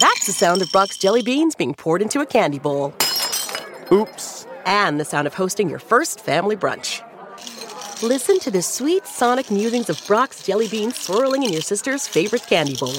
[0.00, 2.94] That's the sound of Brach's jelly beans being poured into a candy bowl.
[3.92, 4.46] Oops.
[4.64, 7.02] And the sound of hosting your first family brunch.
[8.02, 12.46] Listen to the sweet sonic musings of Brach's jelly beans swirling in your sister's favorite
[12.48, 12.96] candy bowl.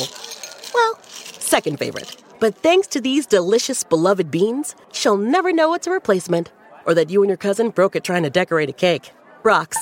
[0.75, 2.18] Well, second favorite.
[2.39, 6.52] But thanks to these delicious, beloved beans, she'll never know it's a replacement
[6.86, 9.11] or that you and your cousin broke it trying to decorate a cake.
[9.41, 9.79] Brach's.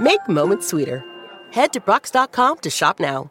[0.00, 1.04] Make moments sweeter.
[1.50, 3.30] Head to Brach's.com to shop now.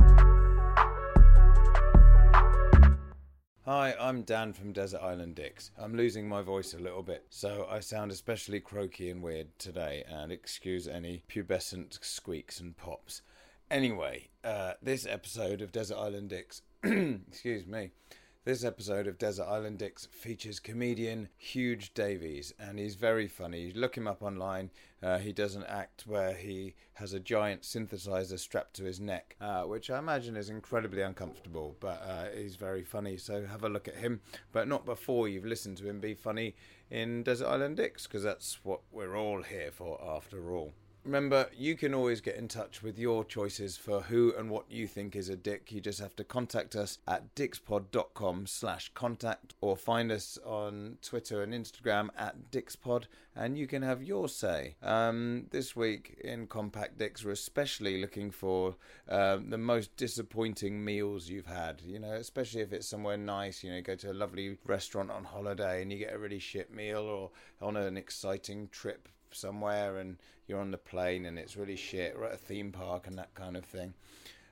[3.65, 5.69] Hi, I'm Dan from Desert Island Dicks.
[5.77, 10.03] I'm losing my voice a little bit, so I sound especially croaky and weird today,
[10.09, 13.21] and excuse any pubescent squeaks and pops.
[13.69, 17.91] Anyway, uh, this episode of Desert Island Dicks, excuse me,
[18.43, 23.71] this episode of Desert Island Dicks features comedian Huge Davies, and he's very funny.
[23.71, 24.71] Look him up online.
[25.03, 29.35] Uh, he does an act where he has a giant synthesizer strapped to his neck,
[29.39, 33.15] uh, which I imagine is incredibly uncomfortable, but uh, he's very funny.
[33.17, 36.55] So have a look at him, but not before you've listened to him be funny
[36.89, 40.73] in Desert Island Dicks, because that's what we're all here for after all.
[41.03, 44.85] Remember, you can always get in touch with your choices for who and what you
[44.85, 45.71] think is a dick.
[45.71, 51.41] You just have to contact us at dickspod.com slash contact or find us on Twitter
[51.41, 53.05] and Instagram at dickspod
[53.35, 54.75] and you can have your say.
[54.83, 58.75] Um, this week in Compact Dicks, we're especially looking for
[59.09, 61.81] um, the most disappointing meals you've had.
[61.83, 63.63] You know, especially if it's somewhere nice.
[63.63, 66.71] You know, go to a lovely restaurant on holiday and you get a really shit
[66.71, 71.75] meal or on an exciting trip somewhere and you're on the plane and it's really
[71.75, 73.93] shit or at a theme park and that kind of thing.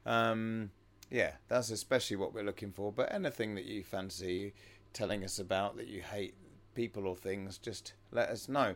[0.05, 0.71] Um,
[1.09, 2.91] yeah, that's especially what we're looking for.
[2.91, 4.53] But anything that you fancy
[4.93, 6.35] telling us about that you hate
[6.75, 8.75] people or things, just let us know.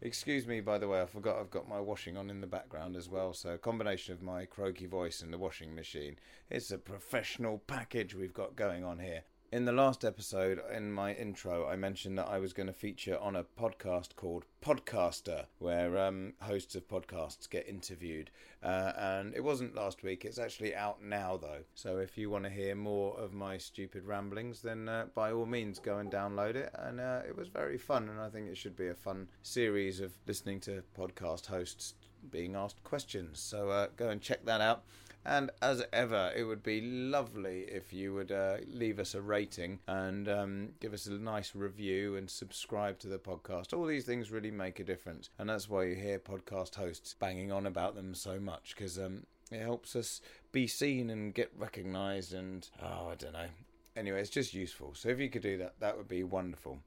[0.00, 2.96] Excuse me, by the way, I forgot I've got my washing on in the background
[2.96, 3.32] as well.
[3.32, 6.16] So, combination of my croaky voice and the washing machine.
[6.50, 9.22] It's a professional package we've got going on here.
[9.54, 13.16] In the last episode, in my intro, I mentioned that I was going to feature
[13.20, 18.32] on a podcast called Podcaster, where um, hosts of podcasts get interviewed.
[18.64, 21.60] Uh, and it wasn't last week, it's actually out now, though.
[21.76, 25.46] So if you want to hear more of my stupid ramblings, then uh, by all
[25.46, 26.74] means go and download it.
[26.74, 30.00] And uh, it was very fun, and I think it should be a fun series
[30.00, 31.94] of listening to podcast hosts
[32.28, 33.38] being asked questions.
[33.38, 34.82] So uh, go and check that out.
[35.26, 39.80] And as ever, it would be lovely if you would uh, leave us a rating
[39.88, 43.72] and um, give us a nice review and subscribe to the podcast.
[43.72, 45.30] All these things really make a difference.
[45.38, 49.24] And that's why you hear podcast hosts banging on about them so much because um,
[49.50, 50.20] it helps us
[50.52, 52.34] be seen and get recognized.
[52.34, 53.48] And oh, I don't know.
[53.96, 54.92] Anyway, it's just useful.
[54.94, 56.80] So if you could do that, that would be wonderful.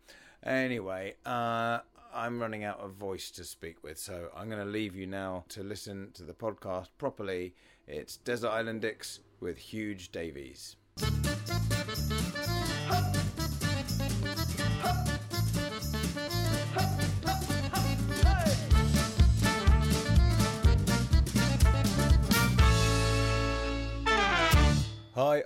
[0.44, 1.80] Anyway, uh,
[2.14, 5.46] I'm running out of voice to speak with, so I'm going to leave you now
[5.50, 7.54] to listen to the podcast properly.
[7.90, 10.77] It's Desert Island Dicks with Huge Davies.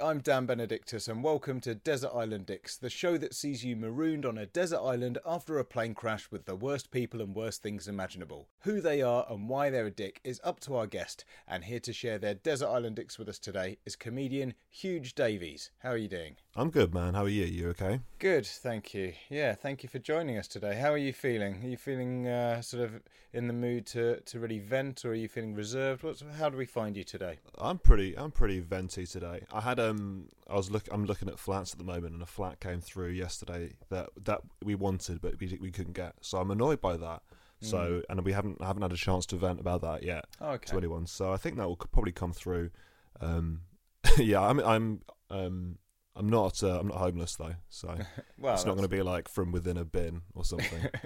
[0.01, 4.25] I'm Dan Benedictus, and welcome to Desert Island Dicks, the show that sees you marooned
[4.25, 7.87] on a desert island after a plane crash with the worst people and worst things
[7.87, 8.47] imaginable.
[8.61, 11.79] Who they are and why they're a dick is up to our guest, and here
[11.81, 15.69] to share their Desert Island Dicks with us today is comedian Huge Davies.
[15.83, 16.35] How are you doing?
[16.55, 17.13] I'm good, man.
[17.13, 17.45] How are you?
[17.45, 17.99] You okay?
[18.17, 19.13] Good, thank you.
[19.29, 20.75] Yeah, thank you for joining us today.
[20.75, 21.63] How are you feeling?
[21.63, 23.01] Are you feeling uh, sort of
[23.33, 26.03] in the mood to, to really vent, or are you feeling reserved?
[26.03, 27.37] What's, how do we find you today?
[27.59, 28.17] I'm pretty.
[28.17, 29.43] I'm pretty venty today.
[29.53, 30.29] I had um.
[30.49, 30.87] I was look.
[30.91, 34.41] I'm looking at flats at the moment, and a flat came through yesterday that that
[34.63, 36.13] we wanted, but we we couldn't get.
[36.21, 37.21] So I'm annoyed by that.
[37.63, 40.71] So and we haven't haven't had a chance to vent about that yet Okay.
[40.71, 41.05] to anyone.
[41.05, 42.71] So I think that will probably come through.
[43.19, 43.61] Um,
[44.17, 45.77] yeah, I'm I'm um
[46.15, 46.63] I'm not.
[46.63, 47.95] Uh, I'm not homeless though, so
[48.39, 50.87] Well, it's not going to be like from within a bin or something.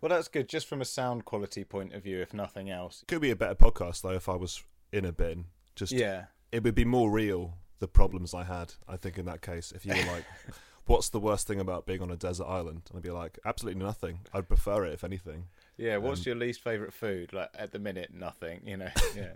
[0.00, 3.04] Well, that's good, just from a sound quality point of view, if nothing else.
[3.08, 5.46] Could be a better podcast though if I was in a bin.
[5.76, 6.26] Just Yeah.
[6.52, 8.74] it would be more real the problems I had.
[8.88, 10.24] I think in that case, if you were like,
[10.86, 13.82] "What's the worst thing about being on a desert island?" and I'd be like, "Absolutely
[13.82, 14.20] nothing.
[14.32, 15.96] I'd prefer it if anything." Yeah.
[15.96, 17.32] What's Um, your least favourite food?
[17.32, 18.90] Like, at the minute, nothing, you know?
[19.16, 19.32] Yeah.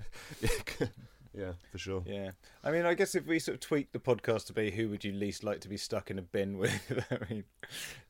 [1.34, 2.02] yeah, for sure.
[2.06, 2.30] Yeah.
[2.64, 5.04] I mean, I guess if we sort of tweak the podcast to be who would
[5.04, 6.72] you least like to be stuck in a bin with,
[7.10, 7.44] I mean,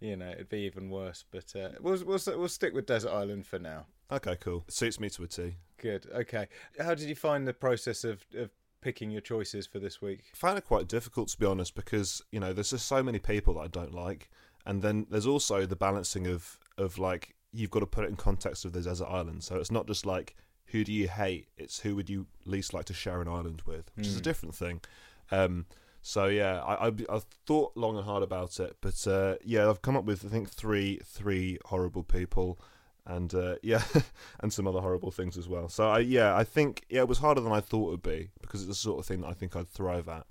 [0.00, 1.24] you know, it'd be even worse.
[1.30, 3.86] But uh, we'll, we'll, we'll stick with Desert Island for now.
[4.10, 4.64] Okay, cool.
[4.68, 5.54] Suits me to a T.
[5.78, 6.06] Good.
[6.14, 6.48] Okay.
[6.80, 10.24] How did you find the process of, of picking your choices for this week?
[10.32, 13.18] I found it quite difficult to be honest because you know there's just so many
[13.18, 14.30] people that I don't like,
[14.66, 18.16] and then there's also the balancing of of like you've got to put it in
[18.16, 19.42] context of the desert island.
[19.44, 20.36] So it's not just like
[20.66, 23.90] who do you hate; it's who would you least like to share an island with,
[23.94, 24.80] which is a different thing.
[25.30, 25.66] Um,
[26.02, 29.82] so yeah, I, I I thought long and hard about it, but uh, yeah, I've
[29.82, 32.60] come up with I think three three horrible people.
[33.08, 33.82] And uh, yeah,
[34.40, 35.68] and some other horrible things as well.
[35.68, 38.30] So I, yeah, I think yeah, it was harder than I thought it would be
[38.40, 40.26] because it's the sort of thing that I think I'd thrive at.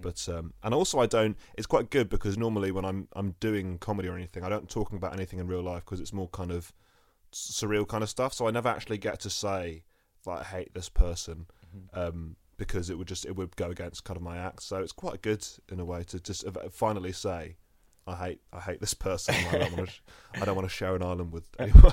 [0.00, 1.36] But um, and also I don't.
[1.54, 4.96] It's quite good because normally when I'm I'm doing comedy or anything, I don't talking
[4.96, 6.72] about anything in real life because it's more kind of
[7.32, 8.32] surreal kind of stuff.
[8.32, 9.84] So I never actually get to say
[10.26, 11.46] like I hate this person
[11.94, 14.62] um, because it would just it would go against kind of my act.
[14.62, 17.56] So it's quite good in a way to just finally say.
[18.06, 19.34] I hate I hate this person.
[19.34, 19.94] I don't want to
[20.42, 21.92] I don't want to share an island with anyone.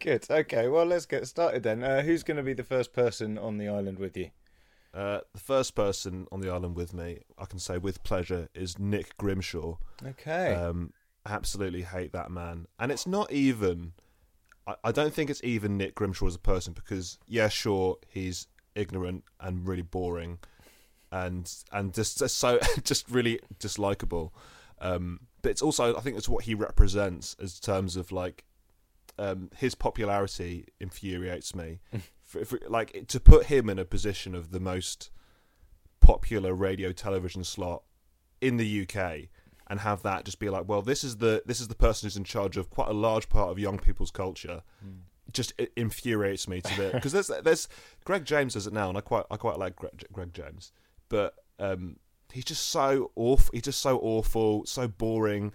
[0.00, 0.26] Good.
[0.30, 0.68] Okay.
[0.68, 1.82] Well, let's get started then.
[1.82, 4.30] Uh, who's going to be the first person on the island with you?
[4.94, 8.78] Uh, the first person on the island with me, I can say with pleasure, is
[8.78, 9.76] Nick Grimshaw.
[10.06, 10.54] Okay.
[10.54, 10.92] Um,
[11.26, 13.92] absolutely hate that man, and it's not even.
[14.66, 18.46] I, I don't think it's even Nick Grimshaw as a person because yeah, sure, he's
[18.76, 20.38] ignorant and really boring,
[21.10, 24.30] and and just, just so just really dislikable.
[24.80, 28.44] Um, but it's also I think it's what he represents as terms of like
[29.18, 31.80] um, his popularity infuriates me.
[32.24, 35.10] for, for, like to put him in a position of the most
[36.00, 37.82] popular radio television slot
[38.40, 39.28] in the UK
[39.68, 42.16] and have that just be like, well, this is the this is the person who's
[42.16, 44.62] in charge of quite a large part of young people's culture.
[45.30, 47.68] Just it infuriates me to the because there's there's
[48.04, 50.72] Greg James does it now, and I quite I quite like Greg, Greg James,
[51.10, 51.96] but um,
[52.34, 53.50] he's just so awful.
[53.52, 55.54] He's just so awful, so boring.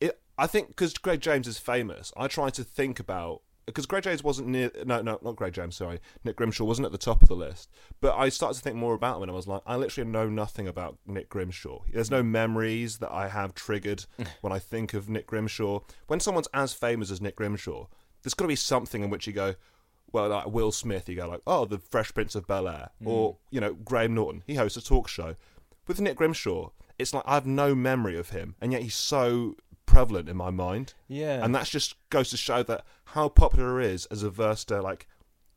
[0.00, 4.04] It, I think because Greg James is famous, I try to think about because Greg
[4.04, 4.70] James wasn't near.
[4.84, 5.76] No, no, not Greg James.
[5.76, 7.70] Sorry, Nick Grimshaw wasn't at the top of the list.
[8.00, 10.28] But I started to think more about him, and I was like, I literally know
[10.28, 11.80] nothing about Nick Grimshaw.
[11.92, 14.06] There's no memories that I have triggered
[14.40, 15.80] when I think of Nick Grimshaw.
[16.06, 17.86] When someone's as famous as Nick Grimshaw,
[18.22, 19.54] there's got to be something in which you go.
[20.12, 23.08] Well, like Will Smith, you go like, oh, the Fresh Prince of Bel Air, mm.
[23.08, 24.42] or you know, Graham Norton.
[24.46, 25.36] He hosts a talk show.
[25.86, 29.56] With Nick Grimshaw, it's like I have no memory of him, and yet he's so
[29.86, 30.94] prevalent in my mind.
[31.08, 31.44] Yeah.
[31.44, 34.80] and that just goes to show that how popular he is as a verse to
[34.80, 35.06] like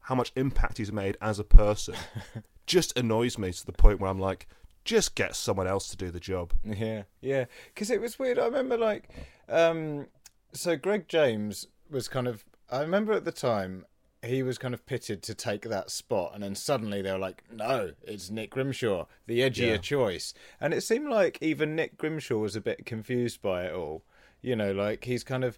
[0.02, 1.96] how much impact he's made as a person.
[2.66, 4.48] just annoys me to the point where I'm like,
[4.84, 6.54] just get someone else to do the job.
[6.64, 7.46] Yeah, yeah.
[7.74, 8.38] Because it was weird.
[8.38, 9.10] I remember like,
[9.50, 10.08] um,
[10.54, 12.46] so Greg James was kind of.
[12.70, 13.86] I remember at the time
[14.26, 17.44] he was kind of pitted to take that spot, and then suddenly they were like,
[17.52, 19.78] "No, it's Nick Grimshaw, the edgier Yeah.
[19.78, 24.04] choice." And it seemed like even Nick Grimshaw was a bit confused by it all.
[24.42, 25.58] You know, like he's kind of.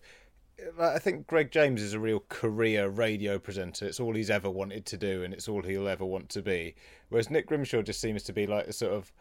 [0.79, 3.85] I think Greg James is a real career radio presenter.
[3.85, 6.73] It's all he's ever wanted to do, and it's all he'll ever want to be.
[7.09, 9.13] Whereas Nick Grimshaw just seems to be like a sort of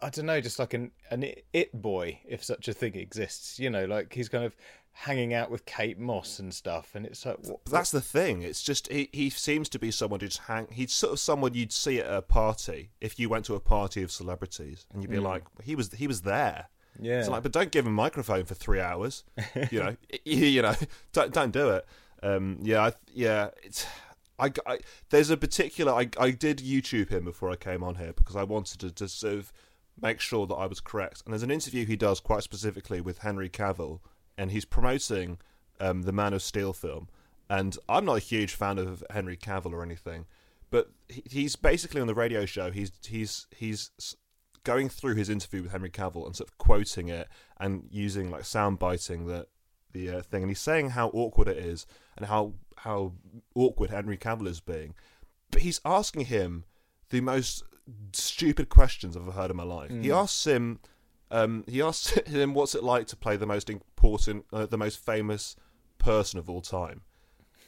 [0.00, 3.58] I don't know, just like an an it boy, if such a thing exists.
[3.58, 4.56] You know, like he's kind of
[4.92, 8.42] hanging out with Kate Moss and stuff, and it's like, what, that's the thing.
[8.42, 10.68] It's just he, he seems to be someone who's hang.
[10.70, 14.02] He's sort of someone you'd see at a party if you went to a party
[14.02, 16.68] of celebrities, and you'd be like, he was he was there.
[17.00, 19.24] yeah, It's like, but don't give him a microphone for three hours.
[19.70, 20.74] You know, you, know,
[21.12, 21.86] don't don't do it.
[22.22, 23.50] Um, yeah, I, yeah.
[23.62, 23.86] It's
[24.38, 24.78] I, I
[25.10, 28.44] there's a particular I I did YouTube him before I came on here because I
[28.44, 29.52] wanted to just sort of
[30.00, 31.22] make sure that I was correct.
[31.24, 34.00] And there's an interview he does quite specifically with Henry Cavill,
[34.36, 35.38] and he's promoting
[35.80, 37.08] um, the Man of Steel film.
[37.48, 40.26] And I'm not a huge fan of Henry Cavill or anything,
[40.70, 42.70] but he, he's basically on the radio show.
[42.70, 43.90] He's he's he's
[44.64, 48.44] going through his interview with Henry Cavill and sort of quoting it and using like
[48.44, 49.46] sound biting the
[49.92, 51.86] the uh, thing, and he's saying how awkward it is
[52.16, 53.12] and how how
[53.54, 54.94] awkward Henry Cavill is being,
[55.50, 56.64] but he's asking him
[57.10, 57.62] the most
[58.12, 59.90] stupid questions I've ever heard in my life.
[59.90, 60.80] He asks him,
[61.30, 63.70] um, he asks him, what's it like to play the most
[64.02, 65.56] important, uh, the most famous
[65.98, 67.02] person of all time.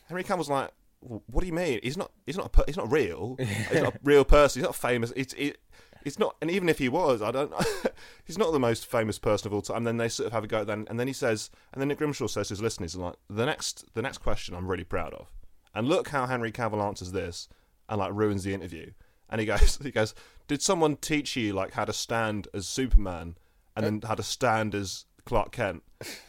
[0.09, 1.81] Henry Cavill's like, what do you mean?
[1.83, 2.11] He's not.
[2.27, 2.47] He's not.
[2.47, 3.37] A, per- he's not real.
[3.39, 4.61] he's not a real person.
[4.61, 5.13] He's not famous.
[5.17, 5.35] It's.
[5.35, 5.59] It,
[6.03, 7.51] He's not, and even if he was, I don't.
[8.27, 9.79] he's not the most famous person of all time.
[9.79, 10.63] And then they sort of have a go.
[10.63, 13.47] Then, and then he says, and then Nick Grimshaw says to his listeners, like, the
[13.47, 15.33] next, the next question, I'm really proud of,
[15.75, 17.49] and look how Henry Cavill answers this,
[17.89, 18.91] and like ruins the interview.
[19.31, 20.15] And he goes, he goes,
[20.47, 23.39] did someone teach you like how to stand as Superman,
[23.75, 25.83] and then how to stand as Clark Kent?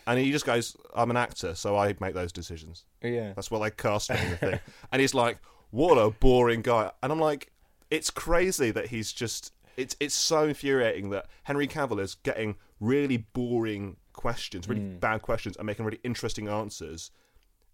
[0.07, 2.85] And he just goes, I'm an actor, so I make those decisions.
[3.01, 3.33] Yeah.
[3.35, 4.59] That's what they cast me in the thing.
[4.91, 5.39] And he's like,
[5.71, 6.91] what a boring guy.
[7.03, 7.51] And I'm like,
[7.91, 9.51] it's crazy that he's just.
[9.77, 14.97] It's it's so infuriating that Henry Cavill is getting really boring questions, really hmm.
[14.99, 17.11] bad questions, and making really interesting answers.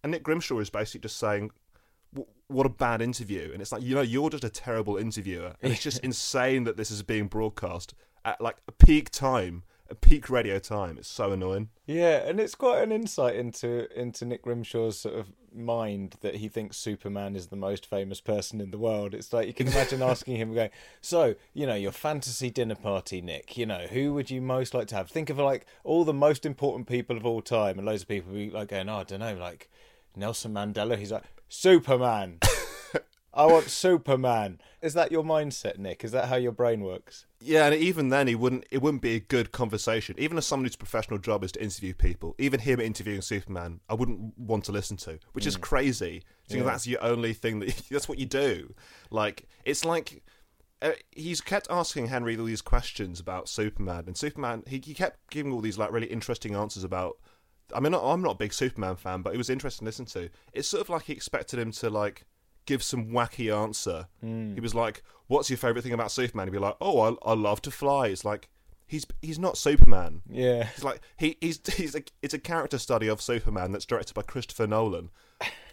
[0.03, 1.51] And Nick Grimshaw is basically just saying,
[2.47, 5.71] "What a bad interview!" And it's like, you know, you're just a terrible interviewer, and
[5.71, 7.93] it's just insane that this is being broadcast
[8.25, 9.63] at like a peak time,
[9.95, 10.97] peak radio time.
[10.97, 11.69] It's so annoying.
[11.85, 16.47] Yeah, and it's quite an insight into into Nick Grimshaw's sort of mind that he
[16.47, 19.13] thinks Superman is the most famous person in the world.
[19.13, 20.69] It's like you can imagine asking him going,
[21.01, 23.57] "So, you know, your fantasy dinner party, Nick.
[23.57, 25.09] You know, who would you most like to have?
[25.09, 28.33] Think of like all the most important people of all time." And loads of people
[28.33, 29.69] be like going, "Oh, I don't know, like
[30.15, 32.39] Nelson Mandela." He's like, "Superman."
[33.33, 34.59] I want Superman.
[34.81, 36.03] Is that your mindset, Nick?
[36.03, 37.25] Is that how your brain works?
[37.39, 38.65] Yeah, and even then, he wouldn't.
[38.71, 40.15] It wouldn't be a good conversation.
[40.17, 43.93] Even as someone whose professional job is to interview people, even him interviewing Superman, I
[43.93, 45.19] wouldn't want to listen to.
[45.31, 46.23] Which is crazy.
[46.49, 48.73] Because that's your only thing that that's what you do.
[49.09, 50.23] Like it's like
[50.81, 55.29] uh, he's kept asking Henry all these questions about Superman, and Superman he, he kept
[55.29, 57.17] giving all these like really interesting answers about.
[57.73, 60.29] I mean, I'm not a big Superman fan, but it was interesting to listen to.
[60.51, 62.25] It's sort of like he expected him to like
[62.65, 64.07] give some wacky answer.
[64.21, 64.53] Hmm.
[64.53, 67.33] He was like, "What's your favorite thing about Superman?" He'd be like, "Oh, I, I
[67.33, 68.49] love to fly." It's like
[68.91, 70.21] he's he's not Superman.
[70.29, 70.65] Yeah.
[70.75, 74.21] He's like he he's he's a, it's a character study of Superman that's directed by
[74.21, 75.09] Christopher Nolan.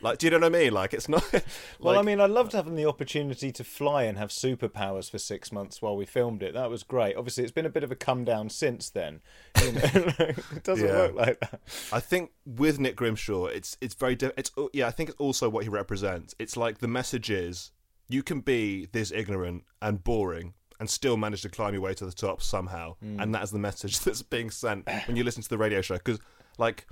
[0.00, 0.72] Like, do you know what I mean?
[0.72, 1.22] Like, it's not.
[1.80, 5.52] Well, I mean, I loved having the opportunity to fly and have superpowers for six
[5.52, 6.54] months while we filmed it.
[6.54, 7.16] That was great.
[7.16, 9.20] Obviously, it's been a bit of a come down since then.
[9.62, 10.94] You know, it doesn't Yeah.
[10.94, 11.60] work like that.
[11.92, 14.86] I think with Nick Grimshaw, it's it's very di- it's oh, yeah.
[14.86, 16.34] I think it's also what he represents.
[16.38, 17.72] It's like the message is
[18.08, 22.06] you can be this ignorant and boring and still manage to climb your way to
[22.06, 23.20] the top somehow, hmm.
[23.20, 25.96] and that is the message that's being sent when you listen to the radio show.
[25.96, 26.18] Because
[26.58, 26.86] like,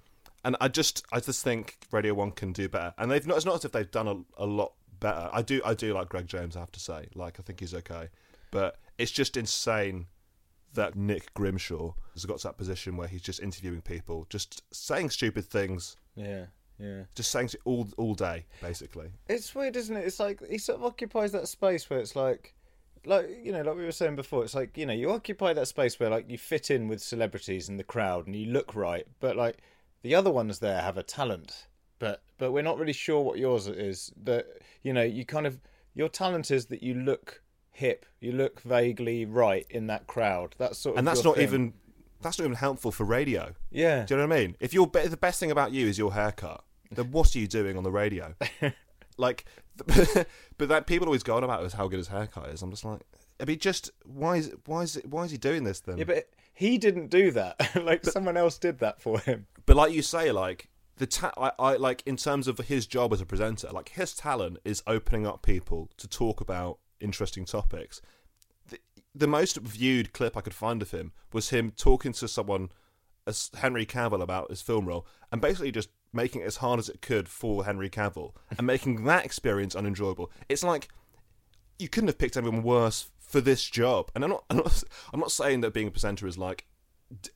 [0.44, 3.36] and I just I just think Radio One can do better, and they've not.
[3.36, 5.28] It's not as if they've done a, a lot better.
[5.32, 6.56] I do I do like Greg James.
[6.56, 8.08] I have to say, like I think he's okay,
[8.50, 10.06] but it's just insane
[10.74, 15.10] that Nick Grimshaw has got to that position where he's just interviewing people, just saying
[15.10, 16.46] stupid things, Yeah,
[16.78, 17.04] yeah.
[17.14, 19.08] just saying it all all day, basically.
[19.28, 20.06] It's weird, isn't it?
[20.06, 22.54] It's like he sort of occupies that space where it's like,
[23.06, 24.44] like you know, like we were saying before.
[24.44, 27.68] It's like you know, you occupy that space where like you fit in with celebrities
[27.68, 29.58] in the crowd and you look right, but like
[30.02, 31.66] the other ones there have a talent,
[31.98, 34.12] but but we're not really sure what yours is.
[34.22, 34.46] That
[34.82, 35.60] you know, you kind of
[35.94, 40.54] your talent is that you look hip, you look vaguely right in that crowd.
[40.58, 41.44] That's sort of And that's not thing.
[41.44, 41.72] even
[42.22, 43.54] that's not even helpful for radio.
[43.70, 44.04] yeah.
[44.04, 44.56] Do you know what I mean?
[44.60, 47.76] If you're the best thing about you is your haircut, then what are you doing
[47.76, 48.34] on the radio?
[49.18, 49.44] like,
[50.58, 52.62] but that people always go on about is how good his haircut is.
[52.62, 53.00] I'm just like,
[53.40, 55.98] I mean, just why is why is why is he doing this then?
[55.98, 57.70] Yeah, but he didn't do that.
[57.82, 59.46] like someone else did that for him.
[59.66, 63.12] But like you say, like the ta- I, I like in terms of his job
[63.12, 68.00] as a presenter, like his talent is opening up people to talk about interesting topics.
[68.68, 68.78] The,
[69.14, 72.70] the most viewed clip I could find of him was him talking to someone,
[73.26, 76.88] as Henry Cavill, about his film role, and basically just making it as hard as
[76.88, 80.30] it could for Henry Cavill, and making that experience unenjoyable.
[80.48, 80.88] It's like
[81.78, 84.10] you couldn't have picked anyone worse for this job.
[84.14, 84.82] And I'm not, I'm not,
[85.12, 86.64] I'm not saying that being a presenter is like,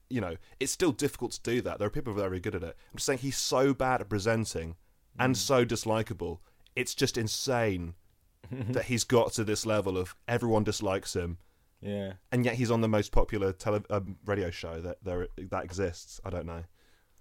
[0.09, 1.79] you know, it's still difficult to do that.
[1.79, 2.77] There are people that are very good at it.
[2.91, 4.77] I'm just saying he's so bad at presenting
[5.19, 6.39] and so dislikable.
[6.75, 7.95] It's just insane
[8.51, 11.37] that he's got to this level of everyone dislikes him,
[11.83, 12.15] Yeah.
[12.33, 16.21] and yet he's on the most popular tele- um, radio show that there that exists.
[16.25, 16.65] I don't know.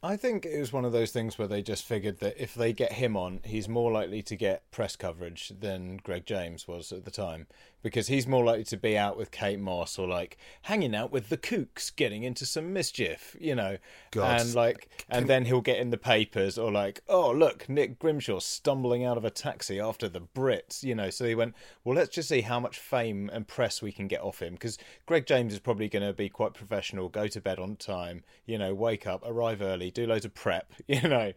[0.02, 2.72] I think it was one of those things where they just figured that if they
[2.72, 7.04] get him on, he's more likely to get press coverage than Greg James was at
[7.04, 7.48] the time.
[7.82, 11.30] Because he's more likely to be out with Kate Moss or like hanging out with
[11.30, 13.78] the kooks, getting into some mischief, you know.
[14.12, 14.42] God.
[14.42, 18.40] And like and then he'll get in the papers or like, oh look, Nick Grimshaw
[18.40, 21.10] stumbling out of a taxi after the Brits, you know.
[21.10, 24.22] So he went, Well let's just see how much fame and press we can get
[24.22, 27.76] off him because Greg James is probably gonna be quite professional, go to bed on
[27.78, 31.34] time, you know, wake up, arrive early, do loads of prep, you know.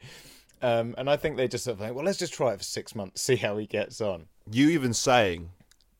[0.62, 2.64] Um, and I think they just sort of think, well, let's just try it for
[2.64, 4.26] six months, see how he gets on.
[4.50, 5.50] You even saying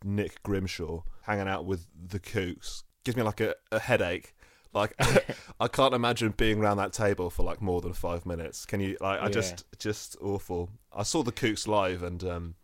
[0.05, 4.35] Nick Grimshaw hanging out with the kooks gives me like a, a headache.
[4.75, 4.95] Like
[5.61, 8.65] I can't imagine being around that table for like more than five minutes.
[8.67, 8.97] Can you?
[9.01, 9.31] Like I Yeah.
[9.31, 10.71] just just awful.
[10.93, 12.55] I saw the kooks live and um,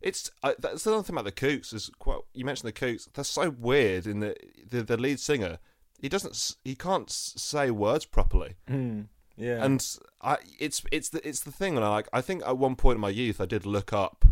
[0.00, 2.20] It's I, that's the other thing about the Kooks is quite.
[2.32, 4.06] You mentioned the Kooks; they're so weird.
[4.06, 4.36] In the
[4.68, 5.58] the, the lead singer,
[6.00, 9.64] he doesn't s- he can't say words properly, Yeah.
[9.64, 9.86] and
[10.20, 11.76] I it's it's the it's the thing.
[11.76, 14.24] And I like I think at one point in my youth I did look up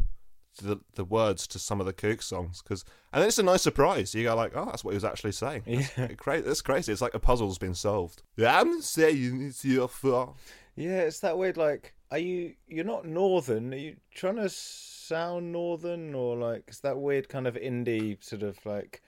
[0.59, 3.63] the the words to some of the Kook songs because and then it's a nice
[3.63, 4.15] surprise.
[4.15, 5.63] You go like, oh, that's what he was actually saying.
[5.67, 6.93] That's, cra- that's crazy.
[6.93, 8.23] It's like a puzzle's been solved.
[8.39, 10.37] I'm saying it's your fault.
[10.77, 11.57] Yeah, it's that weird.
[11.57, 12.55] Like, are you?
[12.67, 13.73] You're not northern.
[13.75, 18.43] Are you trying to sound northern, or like it's that weird kind of indie sort
[18.43, 19.03] of like?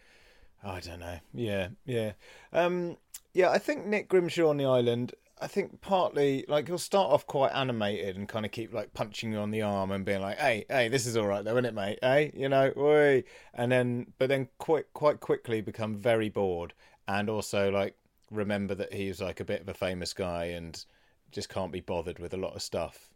[0.62, 1.18] I don't know.
[1.32, 2.12] Yeah, yeah,
[2.52, 2.96] um,
[3.32, 3.50] yeah.
[3.50, 5.14] I think Nick Grimshaw on the island.
[5.40, 9.32] I think partly like he'll start off quite animated and kind of keep like punching
[9.32, 11.64] you on the arm and being like, "Hey, hey, this is all right though, isn't
[11.66, 11.98] it, mate?
[12.02, 16.72] Hey, you know, oi." And then, but then quite quite quickly become very bored
[17.08, 17.96] and also like
[18.30, 20.84] remember that he's like a bit of a famous guy and
[21.30, 23.10] just can't be bothered with a lot of stuff.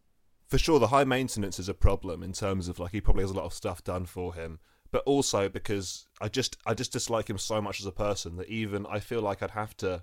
[0.46, 3.30] for sure the high maintenance is a problem in terms of like he probably has
[3.30, 4.58] a lot of stuff done for him
[4.90, 8.48] but also because i just i just dislike him so much as a person that
[8.48, 10.02] even i feel like i'd have to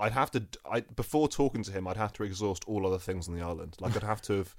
[0.00, 3.28] i'd have to i before talking to him i'd have to exhaust all other things
[3.28, 3.76] on the island.
[3.80, 4.56] Like i'd have to have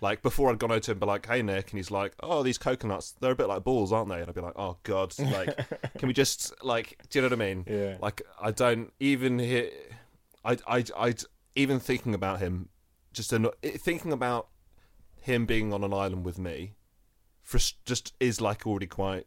[0.00, 2.42] like before i'd gone over to him be like hey nick and he's like oh
[2.42, 4.20] these coconuts they're a bit like balls aren't they?
[4.20, 5.56] And i'd be like oh god like
[5.98, 7.64] can we just like do you know what i mean?
[7.66, 7.96] Yeah.
[8.00, 9.70] like i don't even hear
[10.44, 11.14] i i i
[11.54, 12.68] even thinking about him
[13.12, 14.48] just anno- eh, thinking about
[15.20, 16.74] him being on an island with me
[17.84, 19.26] just is like already quite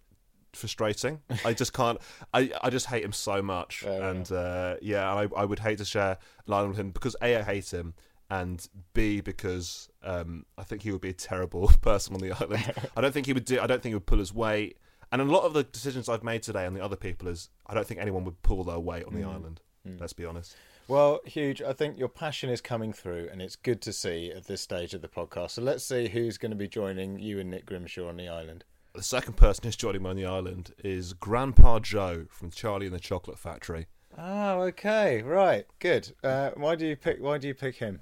[0.56, 1.22] frustrating.
[1.46, 2.00] I just can't
[2.34, 3.84] i i just hate him so much.
[3.84, 6.18] And uh yeah I, I would hate to share
[6.48, 7.94] island with him because a i hate him
[8.30, 12.74] and b because um i think he would be a terrible person on the island.
[12.96, 14.78] I don't think he would do i don't think he would pull his weight.
[15.12, 17.74] And a lot of the decisions i've made today on the other people is i
[17.74, 19.62] don't think anyone would pull their weight on the island
[20.00, 20.56] let's be honest.
[20.88, 21.62] Well, huge.
[21.62, 24.94] I think your passion is coming through, and it's good to see at this stage
[24.94, 25.52] of the podcast.
[25.52, 28.66] So let's see who's going to be joining you and Nick Grimshaw on the island.
[28.94, 32.94] The second person who's joining me on the island is Grandpa Joe from Charlie and
[32.94, 33.88] the Chocolate Factory.
[34.16, 36.12] Oh, okay, right, good.
[36.24, 37.20] Uh, why do you pick?
[37.20, 38.02] Why do you pick him?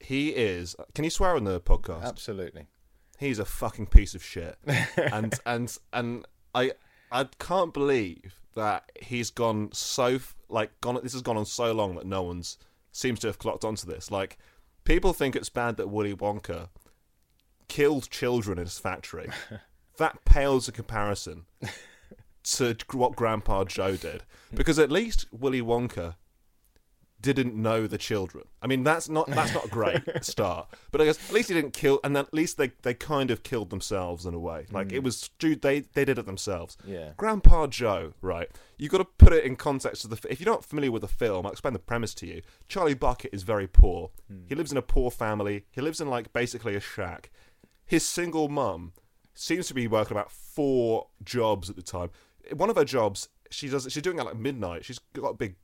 [0.00, 0.74] He is.
[0.96, 2.02] Can you swear on the podcast?
[2.02, 2.66] Absolutely.
[3.20, 4.58] He's a fucking piece of shit,
[4.96, 6.72] and and and I
[7.12, 10.98] I can't believe that he's gone so like gone.
[11.04, 12.58] This has gone on so long that no one's
[12.90, 14.10] seems to have clocked onto this.
[14.10, 14.38] Like
[14.82, 16.68] people think it's bad that Willy Wonka
[17.68, 19.30] killed children in his factory.
[19.98, 21.46] that pales a comparison
[22.44, 24.22] to what Grandpa Joe did,
[24.54, 26.14] because at least Willy Wonka
[27.20, 28.44] didn't know the children.
[28.60, 31.54] I mean, that's not that's not a great start, but I guess at least he
[31.54, 34.66] didn't kill, and at least they, they kind of killed themselves in a way.
[34.70, 35.04] Like it mm.
[35.04, 36.76] was dude, they they did it themselves.
[36.86, 37.12] Yeah.
[37.16, 38.48] Grandpa Joe, right?
[38.76, 40.30] You got to put it in context of the.
[40.30, 42.42] If you're not familiar with the film, I'll explain the premise to you.
[42.68, 44.10] Charlie Bucket is very poor.
[44.28, 44.44] Hmm.
[44.48, 45.64] He lives in a poor family.
[45.70, 47.30] He lives in like basically a shack.
[47.86, 48.92] His single mum
[49.36, 52.10] seems to be working about four jobs at the time.
[52.54, 53.86] One of her jobs, she does.
[53.90, 54.84] She's doing it like midnight.
[54.84, 55.54] She's got a big,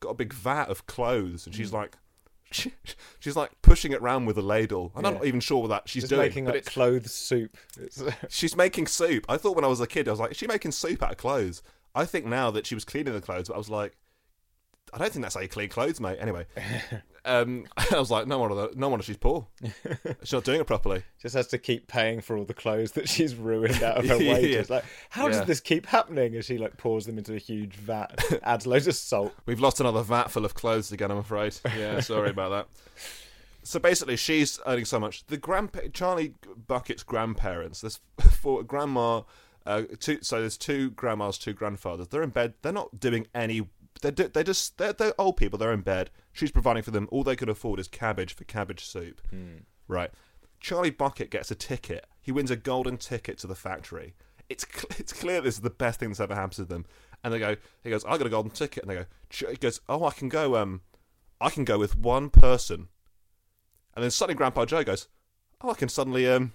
[0.00, 1.74] got a big vat of clothes, and she's mm.
[1.74, 1.96] like,
[2.52, 2.72] she,
[3.18, 4.92] she's like pushing it around with a ladle.
[4.94, 6.22] And I'm not even sure what that she's Just doing.
[6.22, 7.56] making like it's- clothes soup.
[7.78, 9.26] It's, She's making soup.
[9.28, 11.12] I thought when I was a kid, I was like, is she making soup out
[11.12, 11.62] of clothes?
[11.94, 13.96] I think now that she was cleaning the clothes, but I was like,
[14.92, 16.18] I don't think that's how you clean clothes, mate.
[16.20, 16.46] Anyway,
[17.24, 19.46] um, I was like, no wonder, no wonder she's poor.
[20.22, 21.02] she's not doing it properly.
[21.20, 24.16] just has to keep paying for all the clothes that she's ruined out of her
[24.22, 24.34] Yeah.
[24.34, 24.70] wages.
[24.70, 25.38] Like, how Yeah.
[25.38, 26.36] does this keep happening?
[26.36, 29.34] As she like pours them into a huge vat, adds loads of salt.
[29.44, 31.10] We've lost another vat full of clothes again.
[31.10, 31.56] I'm afraid.
[31.76, 32.68] Yeah, sorry about that.
[33.64, 35.26] So basically, she's earning so much.
[35.26, 36.34] The grandpa Charlie
[36.68, 37.98] Bucket's grandparents, there's
[38.30, 39.22] four grandma,
[39.66, 40.18] uh, two.
[40.22, 42.06] So there's two grandmas, two grandfathers.
[42.06, 42.54] They're in bed.
[42.62, 43.68] They're not doing any.
[44.02, 45.58] They're do- they're just they're, they're old people.
[45.58, 46.10] They're in bed.
[46.32, 47.08] She's providing for them.
[47.10, 49.20] All they can afford is cabbage for cabbage soup.
[49.88, 50.10] Right.
[50.60, 52.06] Charlie Bucket gets a ticket.
[52.20, 54.14] He wins a golden ticket to the factory.
[54.48, 56.86] It's cl- it's clear this is the best thing that's ever happened to them.
[57.24, 58.82] And they go, he goes, I got a golden ticket.
[58.82, 60.82] And they go, Ch- he goes, oh, I can go, um,
[61.40, 62.88] I can go with one person.
[63.94, 65.08] And then suddenly Grandpa Joe goes,
[65.62, 66.52] oh, I can suddenly, um,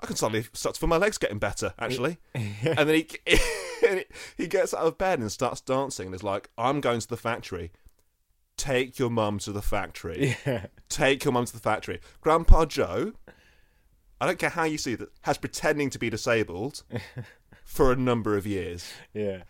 [0.00, 2.18] I can suddenly start to feel my legs getting better, actually.
[2.34, 3.08] and then he,
[4.36, 7.16] he gets out of bed and starts dancing and is like, I'm going to the
[7.16, 7.72] factory.
[8.56, 10.36] Take your mum to the factory.
[10.46, 10.66] Yeah.
[10.88, 12.00] Take your mum to the factory.
[12.20, 13.12] Grandpa Joe,
[14.20, 16.82] I don't care how you see that, has pretending to be disabled
[17.64, 18.92] for a number of years.
[19.14, 19.42] Yeah.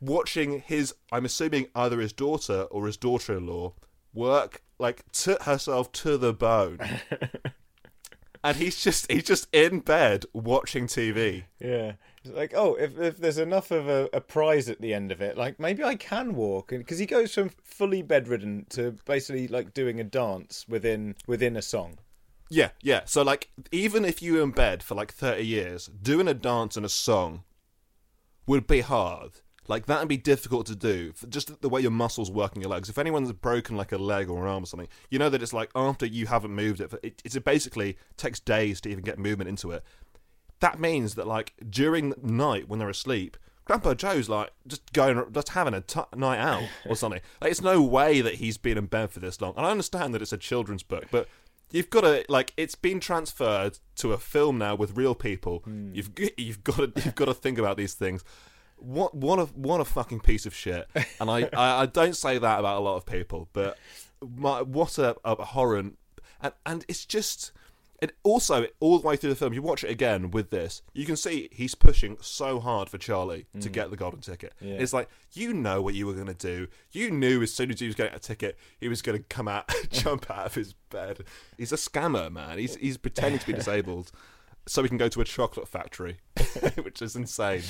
[0.00, 3.74] Watching his, I'm assuming either his daughter or his daughter in law
[4.14, 6.78] work like to herself to the bone.
[8.44, 11.44] and he's just he's just in bed watching TV.
[11.60, 11.92] Yeah.
[12.26, 15.36] Like, oh, if, if there's enough of a, a prize at the end of it,
[15.36, 20.00] like maybe I can walk, because he goes from fully bedridden to basically like doing
[20.00, 21.98] a dance within within a song.
[22.48, 23.02] Yeah, yeah.
[23.06, 26.76] So like, even if you were in bed for like thirty years, doing a dance
[26.76, 27.44] and a song
[28.46, 29.40] would be hard.
[29.68, 31.12] Like that would be difficult to do.
[31.28, 32.88] Just the way your muscles work in your legs.
[32.88, 35.52] If anyone's broken like a leg or an arm or something, you know that it's
[35.52, 39.48] like after you haven't moved it, it, it basically takes days to even get movement
[39.48, 39.82] into it.
[40.60, 45.22] That means that like during the night when they're asleep, Grandpa Joe's like just going,
[45.32, 47.20] just having a t- night out or something.
[47.40, 49.54] Like, it's no way that he's been in bed for this long.
[49.56, 51.28] And I understand that it's a children's book, but
[51.70, 55.58] you've got to like it's been transferred to a film now with real people.
[55.64, 55.94] Hmm.
[55.94, 58.24] You've you've got to you've got to think about these things.
[58.76, 60.88] What what a what a fucking piece of shit.
[61.20, 63.78] And I, I, I don't say that about a lot of people, but
[64.22, 65.98] my, what a, a abhorrent
[66.40, 67.52] and and it's just
[68.00, 71.06] and also all the way through the film, you watch it again with this, you
[71.06, 73.72] can see he's pushing so hard for Charlie to mm.
[73.72, 74.54] get the golden ticket.
[74.60, 76.68] It's like you know what you were going to do.
[76.92, 79.48] You knew as soon as he was getting a ticket, he was going to come
[79.48, 81.24] out, jump out of his bed.
[81.56, 82.58] He's a scammer, man.
[82.58, 84.12] He's he's pretending to be disabled
[84.66, 86.18] so he can go to a chocolate factory,
[86.82, 87.62] which is insane.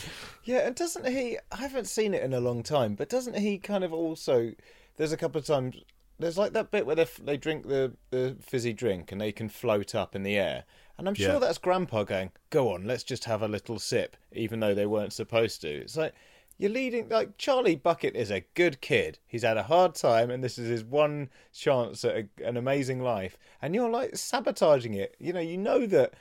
[0.45, 1.39] Yeah, and doesn't he?
[1.53, 4.53] I haven't seen it in a long time, but doesn't he kind of also?
[4.97, 5.77] There's a couple of times.
[6.19, 9.33] There's like that bit where they f- they drink the the fizzy drink and they
[9.33, 10.65] can float up in the air,
[10.97, 11.39] and I'm sure Yeah.
[11.39, 15.13] that's Grandpa going, "Go on, let's just have a little sip," even though they weren't
[15.13, 15.69] supposed to.
[15.69, 16.15] It's like.
[16.59, 19.19] You're leading like Charlie Bucket is a good kid.
[19.27, 23.03] He's had a hard time, and this is his one chance at a, an amazing
[23.03, 23.37] life.
[23.61, 25.15] And you're like sabotaging it.
[25.19, 26.15] You know, you know that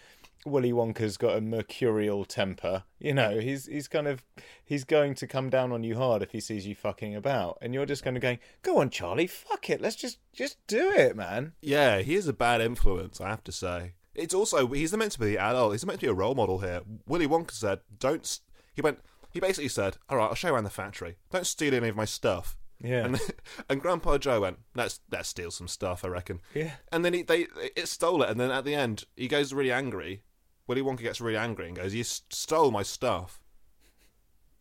[0.45, 2.83] Willy Wonka's got a mercurial temper.
[2.99, 4.23] You know, he's he's kind of
[4.63, 7.73] he's going to come down on you hard if he sees you fucking about, and
[7.73, 11.15] you're just kind of going, "Go on, Charlie, fuck it, let's just just do it,
[11.15, 13.93] man." Yeah, he is a bad influence, I have to say.
[14.13, 15.73] It's also he's meant to be the adult.
[15.73, 16.81] He's meant to be a role model here.
[17.07, 18.39] Willy Wonka said, "Don't."
[18.73, 18.99] He went.
[19.31, 21.17] He basically said, "All right, I'll show you around the factory.
[21.31, 23.05] Don't steal any of my stuff." Yeah.
[23.05, 23.19] And
[23.69, 26.73] and Grandpa Joe went, "Let's let's steal some stuff, I reckon." Yeah.
[26.91, 29.71] And then he they it stole it, and then at the end he goes really
[29.71, 30.23] angry.
[30.67, 33.39] Willy Wonka gets really angry and goes, "You stole my stuff."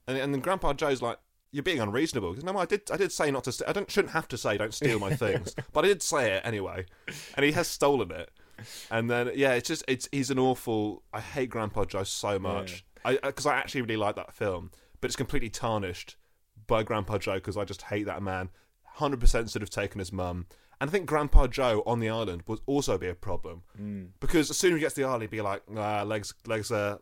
[0.07, 1.19] And and then Grandpa Joe's like,
[1.51, 3.53] "You're being unreasonable." "No, I did I did say not to.
[3.53, 6.33] St- I don't shouldn't have to say don't steal my things, but I did say
[6.33, 6.87] it anyway."
[7.37, 8.31] And he has stolen it.
[8.91, 11.03] And then yeah, it's just it's he's an awful.
[11.13, 12.85] I hate Grandpa Joe so much.
[13.05, 16.17] I because I actually really like that film, but it's completely tarnished
[16.67, 18.51] by Grandpa Joe because I just hate that man.
[18.85, 20.47] Hundred percent should have taken his mum.
[20.85, 23.63] And I think Grandpa Joe on the island would also be a problem
[24.21, 26.71] because as soon as he gets to the island, he'd be like, "Nah, legs, legs,
[26.71, 26.99] uh,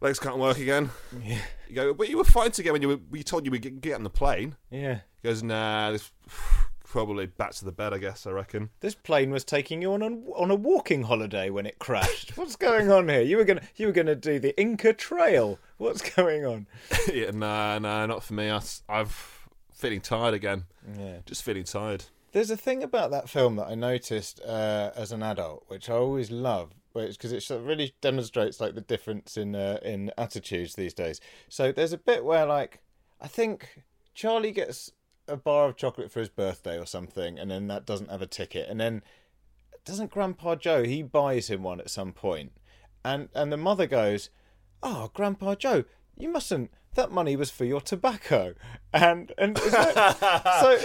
[0.00, 0.88] legs can't work again."
[1.22, 1.36] Yeah.
[1.68, 3.00] You go, "But you were fine to get when you were.
[3.10, 5.00] We told you we get, get on the plane." Yeah.
[5.20, 6.10] He goes, "Nah, this
[6.84, 8.26] probably back to the bed, I guess.
[8.26, 11.78] I reckon." This plane was taking you on a, on a walking holiday when it
[11.78, 12.30] crashed.
[12.38, 13.20] What's going on here?
[13.20, 15.58] You were gonna you were gonna do the Inca Trail.
[15.76, 16.68] What's going on?
[17.12, 18.48] yeah, nah, nah, not for me.
[18.48, 19.08] I, I'm
[19.74, 20.64] feeling tired again.
[20.98, 21.18] Yeah.
[21.26, 22.06] Just feeling tired.
[22.32, 25.94] There's a thing about that film that I noticed uh, as an adult, which I
[25.94, 31.20] always love, because it really demonstrates like the difference in uh, in attitudes these days.
[31.48, 32.80] So there's a bit where like
[33.20, 33.82] I think
[34.14, 34.92] Charlie gets
[35.28, 38.26] a bar of chocolate for his birthday or something, and then that doesn't have a
[38.26, 39.02] ticket, and then
[39.84, 42.52] doesn't Grandpa Joe he buys him one at some point,
[43.04, 44.30] and and the mother goes,
[44.82, 45.84] "Oh, Grandpa Joe,
[46.16, 46.70] you mustn't.
[46.94, 48.54] That money was for your tobacco,"
[48.92, 49.94] and and like,
[50.60, 50.78] so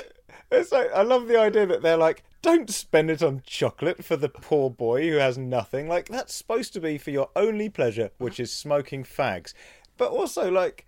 [0.51, 4.15] it's like I love the idea that they're like, "Don't spend it on chocolate for
[4.15, 8.11] the poor boy who has nothing." Like that's supposed to be for your only pleasure,
[8.17, 9.53] which is smoking fags,
[9.97, 10.85] but also like.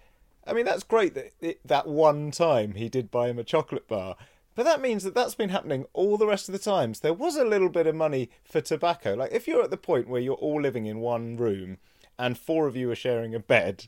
[0.48, 3.88] I mean, that's great that it, that one time he did buy him a chocolate
[3.88, 4.16] bar.
[4.56, 7.00] But that means that that's been happening all the rest of the times.
[7.00, 9.14] There was a little bit of money for tobacco.
[9.14, 11.78] Like, if you're at the point where you're all living in one room
[12.18, 13.86] and four of you are sharing a bed,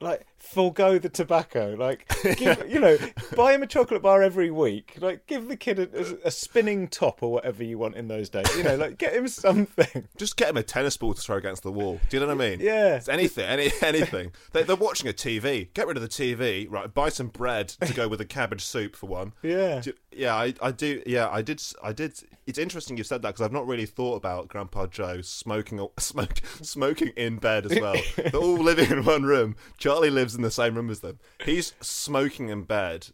[0.00, 1.74] like, forego the tobacco.
[1.78, 2.96] Like, give, you know,
[3.36, 4.96] buy him a chocolate bar every week.
[5.00, 8.46] Like, give the kid a, a spinning top or whatever you want in those days.
[8.56, 10.08] You know, like, get him something.
[10.16, 12.00] Just get him a tennis ball to throw against the wall.
[12.08, 12.60] Do you know what I mean?
[12.60, 12.96] Yeah.
[12.96, 14.32] It's anything, any, anything.
[14.52, 15.72] they, they're watching a TV.
[15.74, 16.66] Get rid of the TV.
[16.70, 16.92] Right.
[16.92, 19.32] Buy some bread to go with the cabbage soup for one.
[19.42, 19.82] Yeah.
[20.10, 21.02] Yeah, I, I do.
[21.06, 21.62] Yeah, I did.
[21.82, 22.18] I did.
[22.46, 26.40] It's interesting you said that because I've not really thought about Grandpa Joe smoking, smoke,
[26.60, 27.94] smoking in bed as well.
[28.16, 29.54] They're all living in one room.
[29.76, 31.18] Charlie lives in the same room as them.
[31.44, 33.08] He's smoking in bed.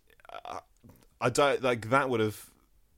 [0.44, 0.61] I,
[1.20, 2.09] I don't like that.
[2.09, 2.50] Would have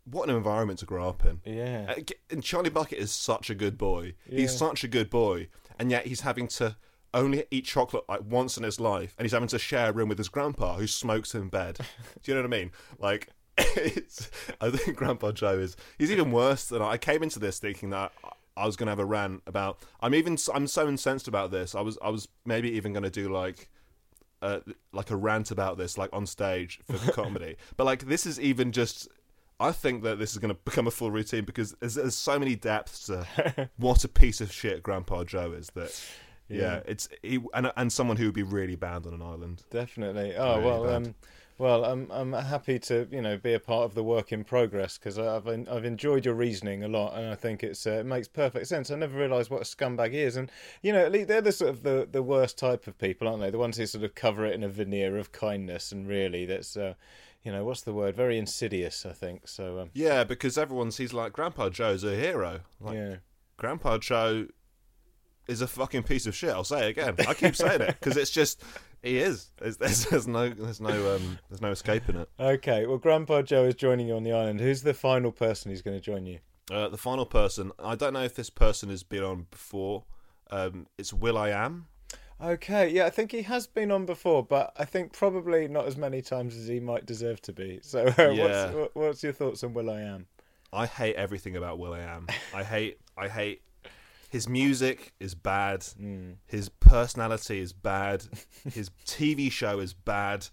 [0.09, 1.41] what an environment to grow up in.
[1.45, 1.95] Yeah.
[1.97, 2.01] Uh,
[2.31, 4.15] And Charlie Bucket is such a good boy.
[4.29, 5.49] He's such a good boy,
[5.79, 6.77] and yet he's having to
[7.15, 10.09] only eat chocolate like once in his life, and he's having to share a room
[10.09, 11.79] with his grandpa who smokes in bed.
[12.23, 12.71] Do you know what I mean?
[12.99, 17.59] Like, it's, I think Grandpa Joe is he's even worse than I came into this
[17.59, 18.13] thinking that.
[18.59, 19.79] I was gonna have a rant about.
[20.01, 20.39] I'm even.
[20.55, 21.75] I'm so incensed about this.
[21.75, 21.99] I was.
[22.01, 23.69] I was maybe even gonna do like
[24.47, 24.61] uh,
[24.93, 27.57] like a rant about this, like on stage for the comedy.
[27.77, 29.09] But like this is even just
[29.59, 32.39] I think that this is going to become a full routine because there's, there's so
[32.39, 33.27] many depths to
[33.79, 35.69] what a piece of shit Grandpa Joe is.
[35.75, 35.91] That
[36.49, 36.81] yeah, Yeah.
[36.87, 39.63] it's he, and and someone who would be really banned on an island.
[39.71, 40.37] Definitely.
[40.37, 40.95] Oh Really well, bad.
[40.95, 41.15] um,
[41.59, 44.99] well, I'm I'm happy to you know be a part of the work in progress
[44.99, 48.29] because I've I've enjoyed your reasoning a lot, and I think it's uh, it makes
[48.29, 48.91] perfect sense.
[48.91, 50.51] I never realised what a scumbag is, and
[50.83, 53.41] you know at least they're the sort of the the worst type of people, aren't
[53.41, 53.51] they?
[53.51, 56.77] The ones who sort of cover it in a veneer of kindness, and really that's
[56.77, 56.95] uh,
[57.43, 58.15] you know what's the word?
[58.17, 59.49] Very insidious, I think.
[59.49, 62.61] So um, Yeah, because everyone sees like Grandpa Joe's a hero.
[62.81, 63.17] Like yeah.
[63.57, 64.49] Grandpa Joe
[65.49, 66.51] is a fucking piece of shit.
[66.51, 67.15] I'll say it again.
[67.29, 68.63] I keep saying it because it's just
[69.03, 69.51] he is.
[69.59, 72.29] There's, there's, there's no there's no um there's no escaping it.
[72.39, 74.61] Okay, well, Grandpa Joe is joining you on the island.
[74.61, 76.39] Who's the final person who's going to join you?
[76.71, 77.71] Uh, the final person.
[77.79, 80.05] I don't know if this person has been on before.
[80.51, 81.87] Um, it's Will I Am.
[82.43, 85.97] Okay, yeah, I think he has been on before, but I think probably not as
[85.97, 87.79] many times as he might deserve to be.
[87.83, 88.73] So, uh, Yeah.
[88.73, 90.27] what's, what's your thoughts on Will I Am?
[90.73, 92.27] I hate everything about Will I Am.
[92.53, 93.63] I hate I hate
[94.29, 95.85] his music is bad.
[95.99, 96.33] Hmm.
[96.47, 98.25] His personality is bad.
[98.73, 100.49] His TV show is bad.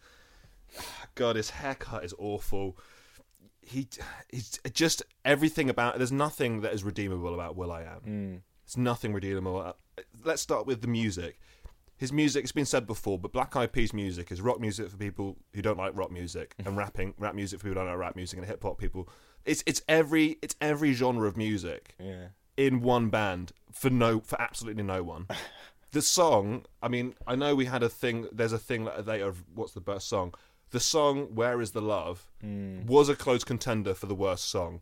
[1.16, 2.78] God, his haircut is awful.
[3.62, 3.88] He,
[4.30, 5.98] he's just everything about.
[5.98, 8.00] There's nothing that is redeemable about Will I Am.
[8.02, 8.36] Hmm.
[8.66, 9.60] There's nothing redeemable.
[9.60, 9.74] Uh,
[10.24, 11.40] let's start with the music.
[11.96, 14.98] His music, it's been said before, but Black Eyed Peas music is rock music for
[14.98, 18.00] people who don't like rock music, and rapping, rap music for people who don't like
[18.06, 19.08] rap music, and hip hop people.
[19.46, 22.28] It's it's every it's every genre of music Yeah.
[22.58, 25.28] in one band for no for absolutely no one.
[25.92, 28.28] the song, I mean, I know we had a thing.
[28.32, 30.34] There's a thing that they of what's the best song.
[30.72, 32.86] The song "Where Is the Love" hmm.
[32.86, 34.82] was a close contender for the worst song.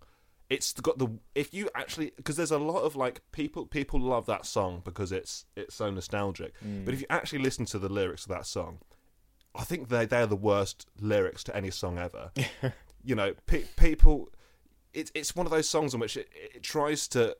[0.50, 4.26] It's got the if you actually because there's a lot of like people people love
[4.26, 6.54] that song because it's it's so nostalgic.
[6.60, 6.86] Hmm.
[6.86, 8.80] But if you actually listen to the lyrics of that song,
[9.54, 12.32] I think they they're the worst lyrics to any song ever.
[13.04, 14.30] you know, pe- people.
[14.94, 17.36] It's it's one of those songs in which it, it tries to.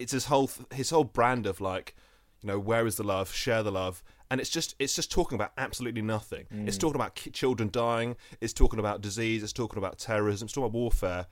[0.00, 1.94] It's his whole his whole brand of like,
[2.42, 3.32] you know, where is the love?
[3.32, 6.46] Share the love, and it's just it's just talking about absolutely nothing.
[6.52, 6.66] Mm.
[6.66, 8.16] It's talking about children dying.
[8.40, 9.42] It's talking about disease.
[9.42, 10.46] It's talking about terrorism.
[10.46, 11.26] It's talking about warfare.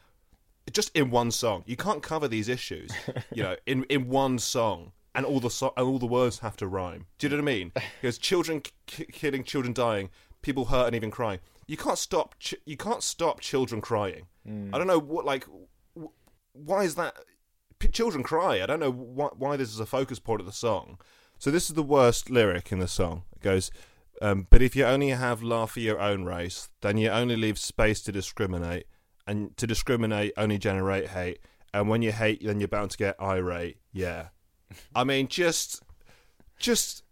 [0.70, 2.90] Just in one song, you can't cover these issues.
[3.34, 6.56] you know, in in one song, and all the so- and all the words have
[6.58, 7.06] to rhyme.
[7.18, 7.72] Do you know what I mean?
[8.02, 10.10] Because children k- killing, children dying,
[10.42, 11.40] people hurt and even crying.
[11.66, 12.34] You can't stop.
[12.38, 14.26] Ch- you can't stop children crying.
[14.46, 14.74] Mm.
[14.74, 15.46] I don't know what like.
[16.52, 17.14] Why is that?
[17.92, 18.62] Children cry.
[18.62, 20.98] I don't know why, why this is a focus point of the song.
[21.38, 23.22] So this is the worst lyric in the song.
[23.36, 23.70] It goes,
[24.20, 27.58] um, "But if you only have love for your own race, then you only leave
[27.58, 28.86] space to discriminate,
[29.26, 31.38] and to discriminate only generate hate.
[31.72, 33.78] And when you hate, then you're bound to get irate.
[33.92, 34.28] Yeah,
[34.94, 35.82] I mean, just,
[36.58, 37.04] just."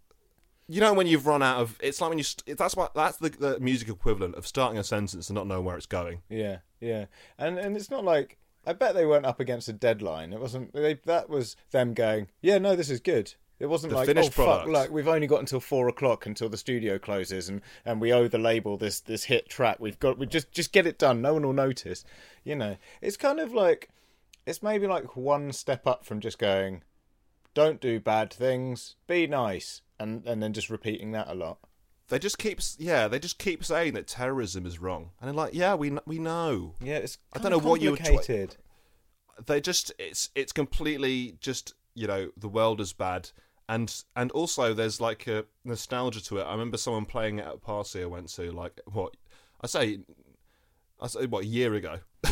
[0.69, 3.19] You know when you've run out of it's like when you st- that's what that's
[3.19, 6.23] the, the music equivalent of starting a sentence and not knowing where it's going.
[6.29, 7.05] Yeah, yeah,
[7.39, 10.33] and and it's not like I bet they weren't up against a deadline.
[10.33, 10.73] It wasn't.
[10.73, 12.29] They, that was them going.
[12.43, 13.35] Yeah, no, this is good.
[13.59, 14.37] It wasn't The like oh product.
[14.37, 18.13] fuck, like we've only got until four o'clock until the studio closes, and and we
[18.13, 19.79] owe the label this this hit track.
[19.81, 21.23] We've got we just just get it done.
[21.23, 22.05] No one will notice.
[22.45, 23.89] You know, it's kind of like
[24.45, 26.83] it's maybe like one step up from just going,
[27.55, 31.59] don't do bad things, be nice, and and then just repeating that a lot.
[32.09, 35.11] They just keep yeah they just keep saying that terrorism is wrong.
[35.21, 36.75] And they're like yeah we we know.
[36.81, 38.49] Yeah, it's I don't know what you twi-
[39.45, 43.31] they just it's it's completely just you know the world is bad.
[43.69, 46.45] And and also there's like a nostalgia to it.
[46.45, 49.17] I remember someone playing it at a party i went to like what
[49.61, 49.99] i say
[51.01, 51.99] i say what a year ago?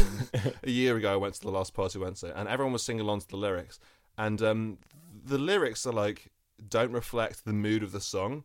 [0.65, 2.85] A year ago i went to the last party i went to and everyone was
[2.85, 3.81] singing along to the lyrics.
[4.17, 4.79] And um
[5.25, 6.31] the lyrics are like
[6.69, 8.45] don't reflect the mood of the song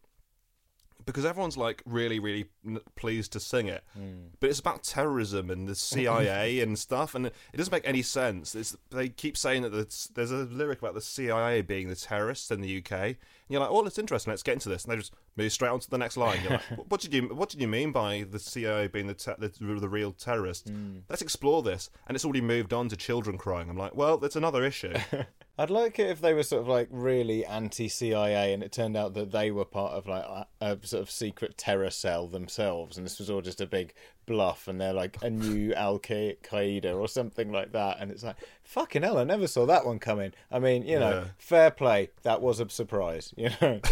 [1.12, 3.84] because everyone's like really really n- pleased to sing it.
[3.96, 4.28] Hmm.
[4.40, 8.56] But it's about terrorism and the CIA and stuff and it doesn't make any sense.
[8.56, 12.52] It's, they keep saying that there's, there's a lyric about the CIA being the terrorists
[12.52, 13.16] in the UK and
[13.50, 14.32] you're like oh it's interesting.
[14.32, 14.84] Let's get into this.
[14.86, 16.40] And they just move straight on to the next line.
[16.44, 19.32] You're like "What- did you what did you mean by the CIA being the te-
[19.38, 20.70] the, the real terrorists?
[20.70, 21.00] Hmm.
[21.10, 21.90] Let's explore this.
[22.08, 23.70] And it's already moved on to children crying.
[23.70, 24.94] I'm like well that's another issue
[25.60, 29.14] I'd like it if they were sort of like really anti-CIA, and it turned out
[29.16, 33.06] that they were part of like a, a sort of secret terror cell themselves, and
[33.06, 33.94] this was all just a big
[34.26, 38.38] bluff, and they're like a new Al Qaeda or something like that, and it's like
[38.64, 40.32] fucking hell, I never saw that one coming.
[40.50, 41.26] I mean, you know, Yeah.
[41.38, 43.82] fair play, that was a surprise, you know.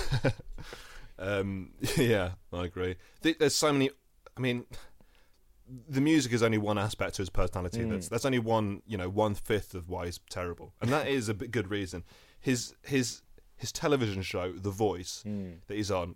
[1.20, 2.96] Um, yeah, I agree.
[3.22, 3.90] There's so many.
[4.36, 4.66] I mean,
[5.90, 7.82] the music is only one aspect to his personality.
[7.82, 7.92] Mm.
[7.92, 11.30] That's that's only one, you know, one fifth of why he's terrible, and that is
[11.30, 12.04] a good reason.
[12.40, 13.22] His his
[13.56, 15.58] his television show, The Voice, mm.
[15.68, 16.16] that he's on,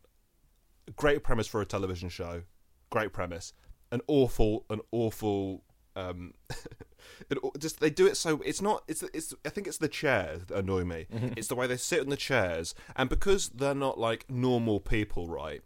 [0.96, 2.44] great premise for a television show,
[2.90, 3.54] great premise.
[3.92, 5.64] An awful, an awful
[5.96, 6.34] um,
[7.30, 10.46] it, just they do it so it's not it's it's I think it's the chairs
[10.48, 11.08] that annoy me.
[11.14, 11.34] Mm-hmm.
[11.38, 15.28] It's the way they sit in the chairs, and because they're not like normal people,
[15.28, 15.62] right?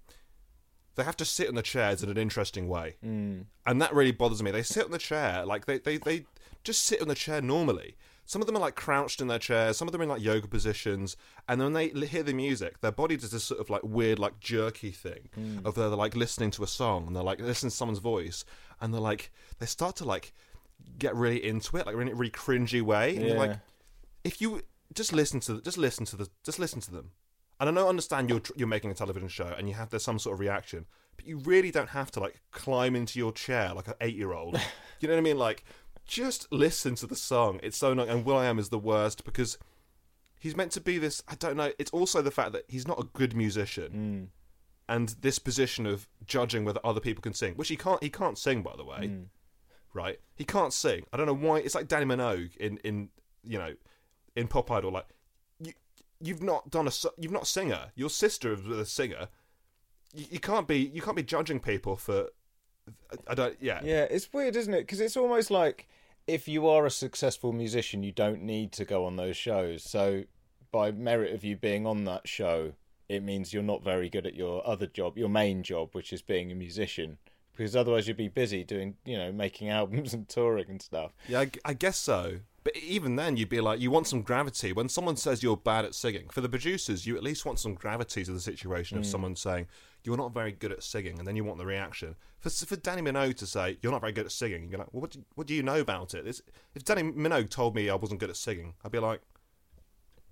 [0.95, 3.45] They have to sit in the chairs in an interesting way, mm.
[3.65, 4.51] and that really bothers me.
[4.51, 6.25] They sit on the chair like they, they they
[6.63, 7.95] just sit in the chair normally.
[8.27, 9.77] Some of them are like crouched in their chairs.
[9.77, 11.15] Some of them are in like yoga positions.
[11.47, 14.17] And then when they hear the music, their body does this sort of like weird,
[14.17, 15.63] like jerky thing mm.
[15.63, 18.43] of they're, like listening to a song and they're like listening to someone's voice
[18.81, 20.33] and they're like they start to like
[20.97, 23.15] get really into it, like in a really cringy way.
[23.15, 23.33] And yeah.
[23.35, 23.59] like,
[24.23, 24.61] if you
[24.93, 27.11] just listen to just listen to the just listen to them.
[27.59, 30.19] And I don't understand you're you're making a television show and you have there's some
[30.19, 33.87] sort of reaction, but you really don't have to like climb into your chair like
[33.87, 34.59] an eight year old.
[34.99, 35.37] you know what I mean?
[35.37, 35.63] Like,
[36.05, 37.59] just listen to the song.
[37.63, 38.09] It's so annoying.
[38.09, 39.57] And will.i.am is the worst because
[40.39, 41.23] he's meant to be this.
[41.27, 41.71] I don't know.
[41.79, 44.31] It's also the fact that he's not a good musician.
[44.31, 44.41] Mm.
[44.87, 48.37] And this position of judging whether other people can sing, which he can't, he can't
[48.37, 49.07] sing, by the way.
[49.07, 49.25] Mm
[49.95, 50.19] right?
[50.35, 51.05] He can't sing.
[51.11, 51.59] I don't know why.
[51.59, 53.09] It's like Dannii Minogue in in
[53.43, 53.73] you know
[54.35, 54.91] in Pop Idol.
[54.91, 55.07] Like
[56.21, 57.91] you've not done a you've not a singer.
[57.95, 59.27] Your sister is a singer.
[60.13, 62.29] You, you can't be you can't be judging people for.
[63.27, 63.57] I don't.
[63.59, 63.81] Yeah.
[63.83, 64.81] Yeah, it's weird, isn't it?
[64.81, 65.87] Because it's almost like
[66.27, 69.83] if you are a successful musician, you don't need to go on those shows.
[69.83, 70.23] So
[70.71, 72.73] by merit of you being on that show,
[73.09, 76.21] it means you're not very good at your other job, your main job, which is
[76.21, 77.17] being a musician
[77.55, 81.11] because otherwise you'd be busy doing, you know, making albums and touring and stuff.
[81.27, 82.39] Yeah, I, I, guess so.
[82.65, 84.73] But even then, you'd be like, you want some gravity.
[84.73, 87.75] When someone says you're bad at singing, for the producers, you at least want some
[87.75, 89.07] gravity to the situation of mm.
[89.07, 89.67] someone saying,
[90.03, 92.15] you're not very good at singing, and then you want the reaction.
[92.39, 95.01] For, for Dannii Minogue to say, you're not very good at singing, you're like, well,
[95.01, 96.27] what do what do you know about it?
[96.27, 96.41] It's,
[96.73, 99.21] if Dannii Minogue told me I wasn't good at singing, I'd be like,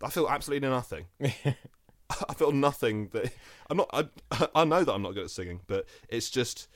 [0.04, 1.06] I feel absolutely nothing.
[2.30, 3.32] I feel nothing that
[3.70, 3.90] I'm not.
[3.94, 6.68] I, I know that I'm not good at singing, but it's just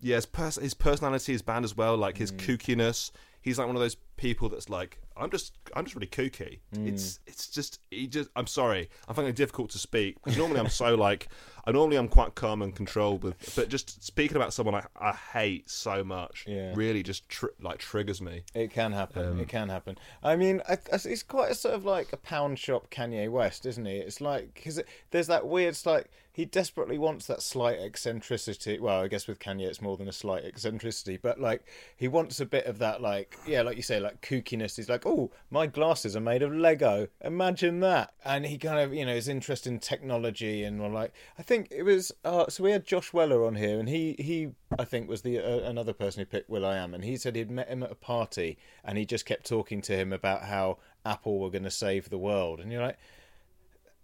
[0.00, 1.96] yeah, his, pers- his personality is bad as well.
[1.96, 2.38] Like his mm.
[2.38, 3.10] kookiness.
[3.40, 6.60] He's like one of those people that's like, I'm just, I'm just really kooky.
[6.74, 6.88] Mm.
[6.88, 8.28] It's, it's just, he just.
[8.36, 11.28] I'm sorry, I'm finding it difficult to speak because normally I'm so like,
[11.66, 15.12] I normally I'm quite calm and controlled with, but just speaking about someone I, I
[15.12, 16.72] hate so much, yeah.
[16.76, 18.44] really just tr- like triggers me.
[18.54, 19.26] It can happen.
[19.26, 19.98] Um, it can happen.
[20.22, 23.84] I mean, I, it's quite a sort of like a pound shop Kanye West, isn't
[23.84, 23.96] he?
[23.96, 28.78] It's like because it, there's that weird, like he desperately wants that slight eccentricity.
[28.78, 31.64] Well, I guess with Kanye, it's more than a slight eccentricity, but like
[31.96, 34.76] he wants a bit of that, like yeah, like you say, like kookiness.
[34.76, 37.08] He's like, oh, my glasses are made of Lego.
[37.20, 38.14] Imagine that.
[38.24, 41.82] And he kind of, you know, is interested in technology and like I think it
[41.82, 42.12] was.
[42.24, 45.38] Uh, so we had Josh Weller on here, and he he I think was the
[45.38, 48.58] uh, another person who picked will.i.am, and he said he'd met him at a party,
[48.84, 52.18] and he just kept talking to him about how Apple were going to save the
[52.18, 52.98] world, and you're like.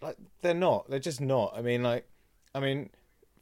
[0.01, 0.91] Like they're not.
[0.91, 1.55] They're just not.
[1.57, 2.09] I mean, like
[2.57, 2.91] I mean,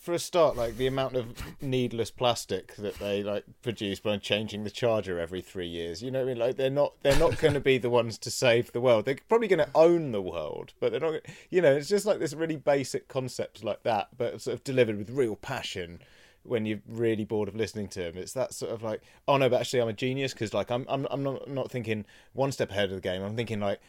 [0.00, 4.64] for a start, like the amount of needless plastic that they like produce by changing
[4.64, 6.02] the charger every three years.
[6.02, 6.38] You know what I mean?
[6.38, 9.04] Like they're not they're not going to be the ones to save the world.
[9.04, 11.20] They're probably going to own the world, but they're not.
[11.50, 14.98] You know, it's just like this really basic concept like that, but sort of delivered
[14.98, 16.00] with real passion
[16.42, 18.16] when you're really bored of listening to him.
[18.16, 20.84] It's that sort of like, oh no, but actually I'm a genius because like I'm
[20.88, 23.22] I'm I'm not not thinking one step ahead of the game.
[23.22, 23.80] I'm thinking like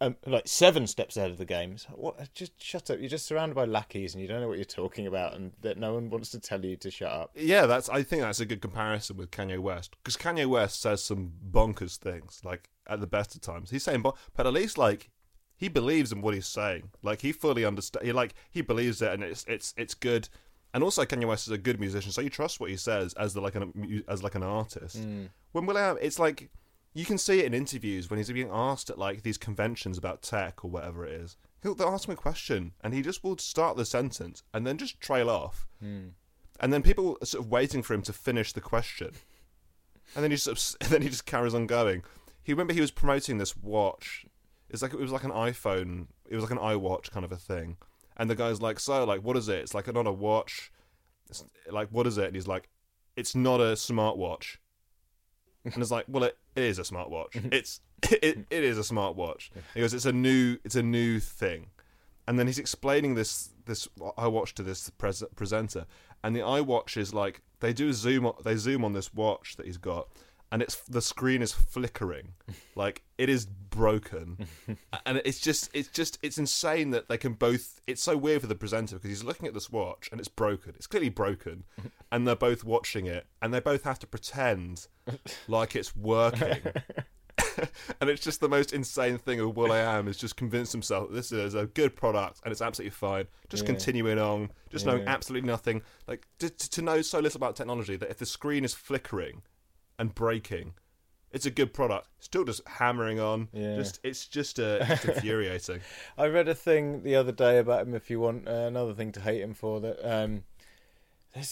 [0.00, 1.78] um, like seven steps ahead of the game.
[1.78, 2.32] So what?
[2.34, 2.98] Just shut up.
[2.98, 5.78] You're just surrounded by lackeys and you don't know what you're talking about, and that
[5.78, 7.30] no one wants to tell you to shut up.
[7.34, 7.88] Yeah, that's.
[7.88, 11.96] I think that's a good comparison with Kanye West because Kanye West says some bonkers
[11.96, 13.70] things like at the best of times.
[13.70, 15.10] He's saying, but at least like
[15.58, 16.90] he believes in what he's saying.
[17.02, 18.06] Like he fully understands.
[18.06, 20.28] He like he believes it, and it's it's it's good
[20.74, 23.34] and also Kanye West is a good musician, so you trust what he says as
[23.34, 24.98] the like an as like an artist.
[24.98, 25.30] Mm.
[25.52, 26.50] When will.i.am, it's like
[26.94, 30.22] you can see it in interviews when he's being asked at like these conventions about
[30.22, 31.36] tech or whatever it is.
[31.62, 34.76] He'll they'll ask him a question and he just will start the sentence and then
[34.76, 36.10] just trail off, mm.
[36.60, 39.12] and then people are sort of waiting for him to finish the question,
[40.14, 42.02] and then he sort of, and then he just carries on going.
[42.42, 44.26] He remember he was promoting this watch.
[44.68, 46.08] It's like it was like an iPhone.
[46.28, 47.78] It was like an iWatch kind of a thing
[48.18, 49.60] and the guy's like, "So, like, what is it?
[49.60, 50.72] It's like not a watch.
[51.28, 52.68] It's like, what is it?" And he's like,
[53.16, 54.56] "It's not a smartwatch."
[55.64, 57.28] and it's like, "Well, it, it is a smartwatch.
[57.52, 61.66] it's it, it is a smartwatch." He goes, "It's a new it's a new thing,"
[62.26, 65.86] and then he's explaining this this iWatch to this pres- presenter,
[66.22, 69.78] and the iWatch is like they do zoom they zoom on this watch that he's
[69.78, 70.08] got,
[70.50, 72.34] and it's the screen is flickering.
[72.74, 74.46] Like it is broken.
[75.04, 78.46] And it's just it's just it's insane that they can both it's so weird for
[78.46, 80.74] the presenter because he's looking at this watch and it's broken.
[80.76, 81.64] It's clearly broken.
[82.10, 84.86] And they're both watching it and they both have to pretend
[85.46, 86.62] like it's working.
[88.00, 91.32] And it's just the most insane thing of will.i.am is just convince himself that this
[91.32, 93.26] is a good product and it's absolutely fine.
[93.50, 93.66] Just yeah.
[93.66, 94.50] continuing on.
[94.70, 94.92] Just yeah.
[94.92, 95.82] knowing absolutely nothing.
[96.06, 99.42] Like to, to know so little about technology that if the screen is flickering
[99.98, 100.74] and breaking,
[101.30, 102.08] It's a good product.
[102.20, 103.48] Still just hammering on.
[103.52, 103.76] Yeah.
[103.76, 105.80] Just it's just uh, infuriating.
[106.16, 107.94] I read a thing the other day about him.
[107.94, 110.44] If you want uh, another thing to hate him for, that um,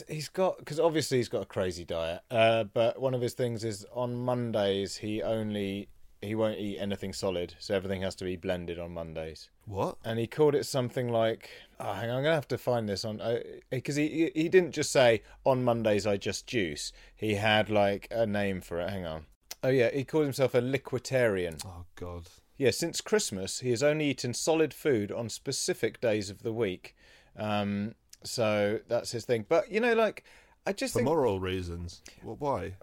[0.08, 2.22] he's got because obviously he's got a crazy diet.
[2.30, 5.88] Uh, but one of his things is on Mondays he only
[6.26, 9.48] he won't eat anything solid, so everything has to be blended on Mondays.
[9.64, 9.96] What?
[10.04, 11.50] And he called it something like,
[11.80, 14.72] oh, hang on, I'm gonna have to find this on uh, because he he didn't
[14.72, 16.92] just say on Mondays I just juice.
[17.14, 18.90] He had like a name for it.
[18.90, 19.26] Hang on.
[19.62, 21.56] Oh yeah, he called himself a liquitarian.
[21.64, 22.28] Oh God.
[22.58, 26.96] Yeah, since Christmas, he has only eaten solid food on specific days of the week.
[27.36, 29.44] Um, so that's his thing.
[29.48, 30.24] But you know, like,
[30.66, 32.00] I just For think, moral reasons.
[32.22, 32.74] Well, why?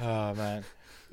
[0.00, 0.64] oh man,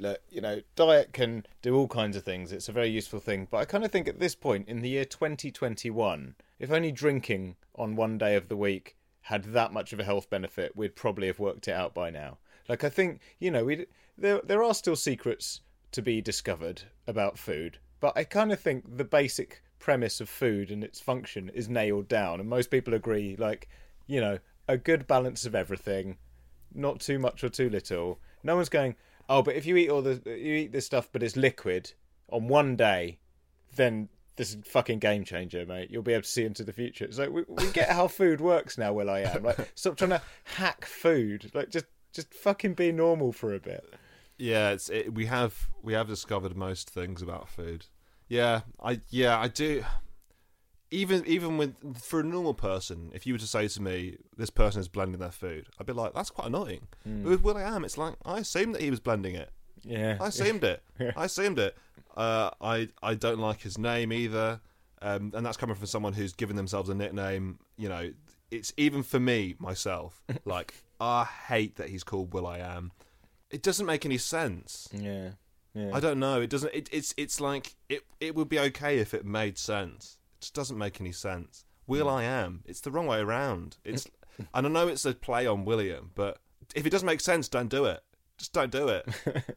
[0.02, 2.52] look, you know, diet can do all kinds of things.
[2.52, 3.48] It's a very useful thing.
[3.50, 7.56] But I kind of think at this point in the year 2021, if only drinking
[7.76, 11.28] on one day of the week had that much of a health benefit, we'd probably
[11.28, 12.40] have worked it out by now.
[12.68, 13.86] Like, I think you know, we
[14.18, 18.98] there there are still secrets to be discovered about food, but I kind of think
[18.98, 23.36] the basic premise of food and its function is nailed down, and most people agree.
[23.36, 23.70] Like,
[24.08, 26.18] you know, a good balance of everything,
[26.74, 28.20] not too much or too little.
[28.44, 28.96] No one's going,
[29.32, 31.94] oh, but if you eat all the you eat this stuff, but it's liquid
[32.30, 33.20] on one day,
[33.76, 35.90] then this is a fucking game changer, mate.
[35.90, 37.06] You'll be able to see into the future.
[37.06, 38.94] It's like we, we get how food works now.
[38.94, 41.50] Will I am like stop trying to hack food.
[41.54, 43.86] Like just just fucking be normal for a bit.
[44.38, 47.86] Yeah, it's it, we have we have discovered most things about food.
[48.28, 49.84] Yeah, I yeah I do.
[50.94, 54.50] Even even with for a normal person, if you were to say to me, "This
[54.50, 57.62] person is blending their food," I'd be like, "That's quite annoying." But with Will I
[57.64, 59.52] Am, it's like I assumed that he was blending it.
[59.84, 60.84] Yeah, I assumed it.
[61.16, 61.78] I assumed it.
[62.16, 64.60] Uh, I I don't like his name either,
[65.02, 67.60] um, and that's coming from someone who's given themselves a nickname.
[67.78, 68.12] You know,
[68.52, 70.22] it's even for me myself.
[70.46, 72.92] Like I hate that he's called Will I Am.
[73.50, 74.90] It doesn't make any sense.
[74.92, 75.32] yeah,
[75.74, 75.92] yeah.
[75.94, 76.42] I don't know.
[76.42, 76.74] It doesn't.
[76.74, 78.02] It, it's it's like it.
[78.20, 80.18] It would be okay if it made sense.
[80.42, 81.64] Just doesn't make any sense.
[81.88, 82.64] Will I am.
[82.66, 83.78] It's the wrong way around.
[83.86, 84.08] It's.
[84.54, 86.40] and I know it's a play on William, but
[86.76, 88.02] if it doesn't make sense, don't do it.
[88.38, 89.06] Just don't do it.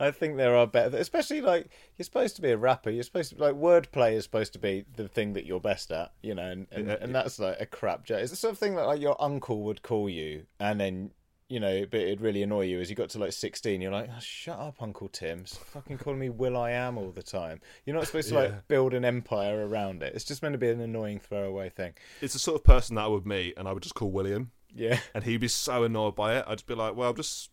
[0.00, 2.90] I think there are better, especially like you're supposed to be a rapper.
[2.90, 6.12] You're supposed to like wordplay is supposed to be the thing that you're best at,
[6.22, 6.96] you know, and and, Yeah.
[7.00, 8.20] and that's like a crap joke.
[8.20, 11.12] It's the sort of thing that like your uncle would call you, and then
[11.48, 13.80] you know, but it'd really annoy you as you got to like 16.
[13.80, 17.22] You're like, oh, shut up, Uncle Tim's fucking calling me Will I Am all the
[17.22, 17.60] time.
[17.84, 18.40] You're not supposed to Yeah.
[18.40, 20.14] like build an empire around it.
[20.14, 21.94] It's just meant to be an annoying throwaway thing.
[22.22, 24.52] it's the sort of person that I would meet, and I would just call William,
[24.74, 26.44] Yeah, and he'd be so annoyed by it.
[26.48, 27.50] I'd just be like, "Well, I've just,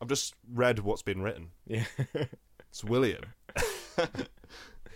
[0.00, 1.50] I've just read what's been written.
[1.66, 1.84] yeah.
[2.70, 3.22] It's William."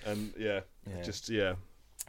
[0.05, 1.03] and yeah, Yeah.
[1.03, 1.55] just yeah,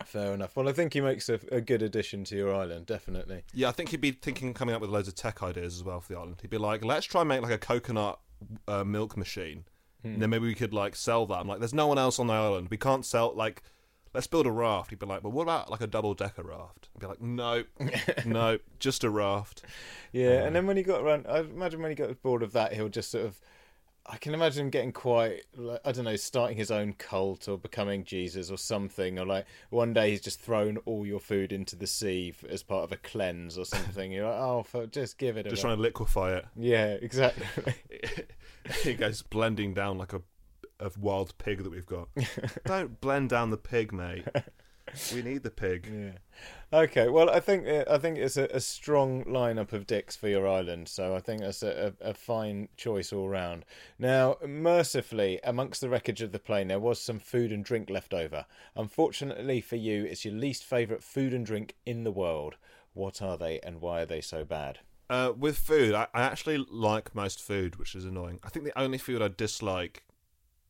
[0.07, 0.55] Fair enough.
[0.55, 3.43] Well, I think he makes a, a good addition to your island, definitely.
[3.53, 6.01] Yeah, I think he'd be thinking coming up with loads of tech ideas as well
[6.01, 6.37] for the island.
[6.41, 8.19] He'd be like, let's try and make like a coconut
[8.67, 9.65] uh, milk machine.
[10.03, 11.35] And then maybe we could like sell that.
[11.35, 12.69] I'm like, there's no one else on the island.
[12.71, 13.61] We can't sell like
[14.13, 14.89] let's build a raft.
[14.89, 16.89] He'd be like, well what about like a double decker raft?
[16.95, 17.63] I'd be like, No,
[18.25, 19.63] no, just a raft.
[20.11, 22.73] Yeah, and then when he got around, I imagine when he got bored of that,
[22.73, 23.39] he'll just sort of.
[24.05, 27.57] I can imagine him getting quite, like, I don't know, starting his own cult or
[27.57, 31.75] becoming Jesus or something, or like one day he's just thrown all your food into
[31.75, 34.11] the sea f- as part of a cleanse or something.
[34.11, 36.45] You're like, oh, just give it Just go." trying to liquefy it.
[36.57, 37.73] Yeah, exactly.
[38.83, 40.21] he goes blending down like a
[40.79, 42.09] a wild pig that we've got.
[42.65, 44.25] Don't blend down the pig, mate.
[45.13, 45.91] We need the pig.
[45.91, 46.17] yeah.
[46.73, 47.09] Okay.
[47.09, 50.87] Well, I think I think it's a, a strong lineup of dicks for your island,
[50.87, 53.65] so I think that's a, a, a fine choice all round.
[53.99, 58.13] Now, mercifully, amongst the wreckage of the plane, there was some food and drink left
[58.13, 58.45] over.
[58.75, 62.55] Unfortunately for you, it's your least favourite food and drink in the world.
[62.93, 64.79] What are they, and why are they so bad?
[65.09, 68.39] Uh, with food, I, I actually like most food, which is annoying.
[68.43, 70.03] I think the only food I dislike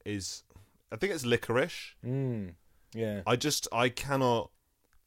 [0.03, 0.43] is,
[0.91, 1.93] I think it's licorice.
[2.03, 2.55] Mm.
[2.93, 3.21] Yeah.
[3.25, 4.51] I just, I cannot.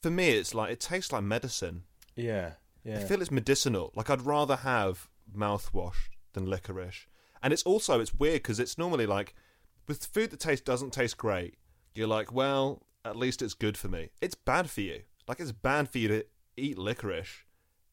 [0.03, 1.85] For me, it's like it tastes like medicine.
[2.17, 2.53] Yeah.
[2.85, 2.99] Yeah.
[2.99, 3.93] I feel it's medicinal.
[3.95, 7.07] Like I'd rather have mouthwash than licorice.
[7.43, 9.35] And it's also it's weird because it's normally like
[9.89, 11.57] with food that tastes doesn't taste great.
[11.95, 14.11] You're like, well, at least it's good for me.
[14.21, 15.03] It's bad for you.
[15.29, 16.25] Like it's bad for you to
[16.57, 17.45] eat licorice,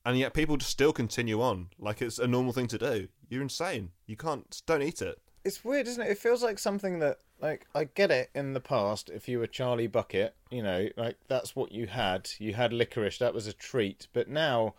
[0.06, 3.08] and yet people just still continue on like it's a normal thing to do.
[3.30, 3.92] You're insane.
[4.06, 4.62] You can't.
[4.66, 5.20] Don't eat it.
[5.46, 6.12] it's weird, isn't it?
[6.12, 9.10] It feels like something that, like, I get it in the past.
[9.10, 12.30] If you were Charlie Bucket, you know, like that's what you had.
[12.38, 13.18] You had licorice.
[13.18, 14.08] That was a treat.
[14.14, 14.76] But now,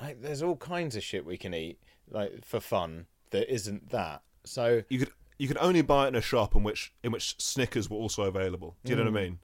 [0.00, 1.78] like, there's all kinds of shit we can eat,
[2.10, 4.22] like for fun, that isn't that.
[4.44, 7.34] So You could you could only buy it in a shop in which in which
[7.38, 8.76] Snickers were also available.
[8.84, 9.24] Do you know what I mm.
[9.24, 9.38] mean?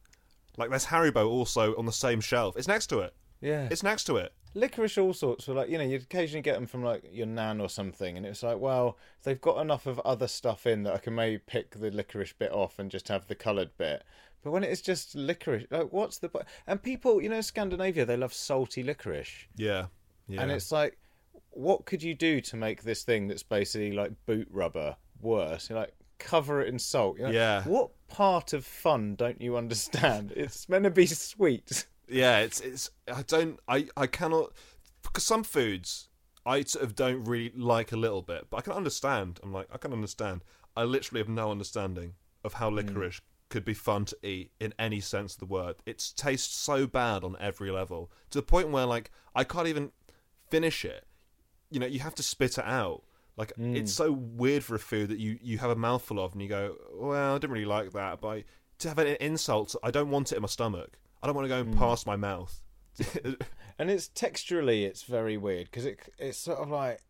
[0.56, 2.56] Like there's Haribo also on the same shelf.
[2.56, 3.14] It's next to it.
[3.40, 4.32] yeah, It's next to it.
[4.54, 7.60] Licorice all sorts were like you know you'd occasionally get them from like your nan
[7.60, 10.94] or something and it was like well they've got enough of other stuff in that
[10.94, 14.02] i can maybe pick the licorice bit off and just have the coloured bit.
[14.44, 18.16] But when it's just licorice like what's the po- and people you know scandinavia they
[18.16, 19.46] love salty licorice.
[19.56, 19.86] Yeah,
[20.26, 20.42] yeah.
[20.42, 20.98] and it's like
[21.50, 25.70] what could you do to make this thing that's basically like boot rubber worse?
[25.70, 27.18] You're like cover it in salt.
[27.18, 27.62] You're like, Yeah.
[27.64, 30.32] what part of fun don't you understand?
[30.34, 32.90] It's meant to be sweet yeah, it's it's.
[33.12, 33.58] I don't.
[33.66, 34.52] I I cannot
[35.02, 36.08] because some foods
[36.44, 39.40] I sort of don't really like a little bit, but I can understand.
[39.42, 40.42] I'm like I can understand.
[40.76, 42.76] I literally have no understanding of how hmm.
[42.76, 45.76] licorice could be fun to eat in any sense of the word.
[45.84, 49.92] It tastes so bad on every level to the point where like I can't even
[50.50, 51.06] finish it.
[51.70, 53.02] You know, you have to spit it out.
[53.36, 53.76] Like hmm.
[53.76, 56.48] it's so weird for a food that you you have a mouthful of and you
[56.48, 58.44] go, well, I didn't really like that, but I,
[58.78, 60.98] to have an insult, I don't want it in my stomach.
[61.22, 61.78] I don't want to go hmm.
[61.78, 62.62] past my mouth.
[63.78, 67.00] and it's texturally it's very weird because it it's sort of like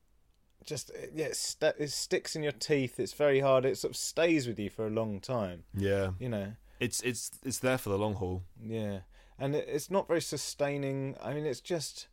[0.65, 3.97] just yeah it, st- it sticks in your teeth it's very hard it sort of
[3.97, 7.89] stays with you for a long time yeah, you know it's it's it's there for
[7.89, 8.45] the long haul.
[8.65, 9.01] yeah
[9.41, 12.07] and it, it's not very sustaining i mean it's just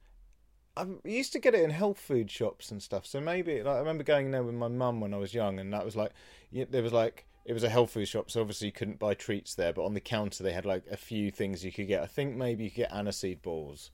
[0.78, 3.06] I used to get it in health food shops and stuff.
[3.06, 5.74] So maybe like, I remember going there with my mum when I was young, and
[5.74, 6.14] that was like
[6.54, 9.56] there was like it was a health food shop, so obviously you couldn't buy treats
[9.56, 9.74] there.
[9.74, 12.04] But on the counter they had like a few things you could get.
[12.04, 13.90] I think maybe you could get aniseed balls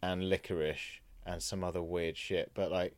[0.00, 2.52] and licorice and some other weird shit.
[2.54, 2.96] But like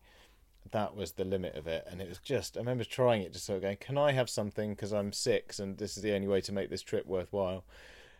[0.71, 3.47] that was the limit of it, and it was just I remember trying it, just
[3.47, 4.75] sort of going, "Can I have something?
[4.75, 7.65] Because I'm six, and this is the only way to make this trip worthwhile."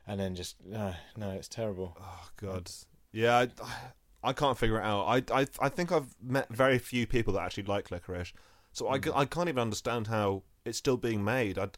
[0.07, 1.95] And then just uh, no, it's terrible.
[2.01, 2.71] Oh God,
[3.13, 5.05] yeah, I, I can't figure it out.
[5.05, 8.33] I, I I think I've met very few people that actually like licorice,
[8.73, 11.59] so I, I can't even understand how it's still being made.
[11.59, 11.69] I,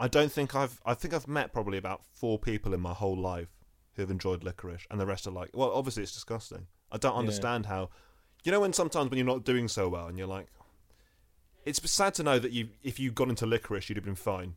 [0.00, 3.16] I don't think I've I think I've met probably about four people in my whole
[3.16, 3.48] life
[3.94, 6.66] who have enjoyed licorice, and the rest are like, well, obviously it's disgusting.
[6.90, 7.90] I don't understand how.
[8.44, 10.46] You know when sometimes when you're not doing so well and you're like,
[11.64, 14.54] it's sad to know that you if you got into licorice you'd have been fine.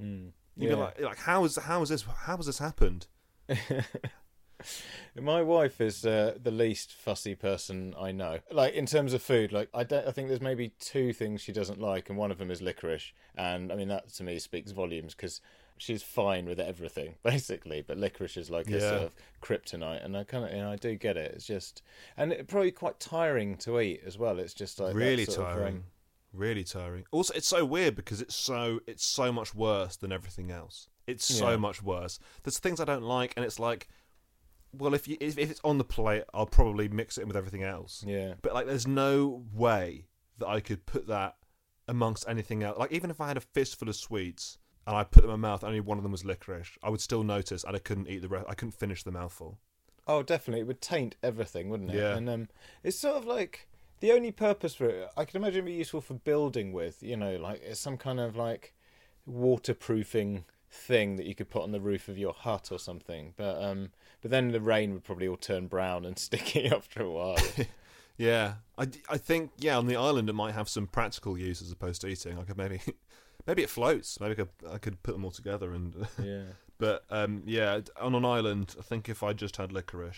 [0.00, 0.28] Hmm.
[0.56, 3.06] You'd be like, like how is how is this how has this happened?
[5.20, 8.38] My wife is uh, the least fussy person I know.
[8.50, 10.06] Like in terms of food, like I don't.
[10.06, 13.12] I think there's maybe two things she doesn't like, and one of them is licorice.
[13.36, 15.40] And I mean that to me speaks volumes because
[15.78, 18.88] she's fine with everything basically, but licorice is like a Yeah.
[18.90, 20.04] sort of kryptonite.
[20.04, 21.32] And I kind of, you know, I do get it.
[21.34, 21.82] It's just,
[22.16, 24.38] and it probably quite tiring to eat as well.
[24.38, 25.84] It's just like really tiring
[26.32, 30.50] really tiring also it's so weird because it's so it's so much worse than everything
[30.50, 31.56] else it's so Yeah.
[31.56, 33.88] much worse there's things i don't like and it's like
[34.78, 37.36] well if you if, if it's on the plate i'll probably mix it in with
[37.36, 38.34] everything else yeah.
[38.42, 40.06] but like there's no way
[40.38, 41.36] that i could put that
[41.88, 45.22] amongst anything else like even if i had a fistful of sweets and i put
[45.22, 47.76] them in my mouth only one of them was licorice i would still notice and
[47.76, 49.58] i couldn't eat the rest i couldn't finish the mouthful
[50.06, 50.60] Oh, definitely.
[50.60, 51.96] It would taint everything, wouldn't it?
[51.96, 52.16] Yeah.
[52.16, 52.48] And um,
[52.84, 53.68] it's sort of like
[54.00, 55.10] the only purpose for it.
[55.16, 57.02] I can imagine it'd be useful for building with.
[57.02, 58.74] You know, like it's some kind of like
[59.24, 63.34] waterproofing thing that you could put on the roof of your hut or something.
[63.36, 63.90] But um,
[64.22, 67.38] but then the rain would probably all turn brown and sticky after a while.
[68.18, 71.70] Yeah, I, I think yeah on the island it might have some practical use as
[71.70, 72.38] opposed to eating.
[72.38, 72.80] I could maybe
[73.46, 74.18] maybe it floats.
[74.20, 75.94] Maybe I could, I could put them all together and.
[76.22, 76.44] yeah.
[76.78, 80.16] but um, yeah, on an island, I think if I just had licorice,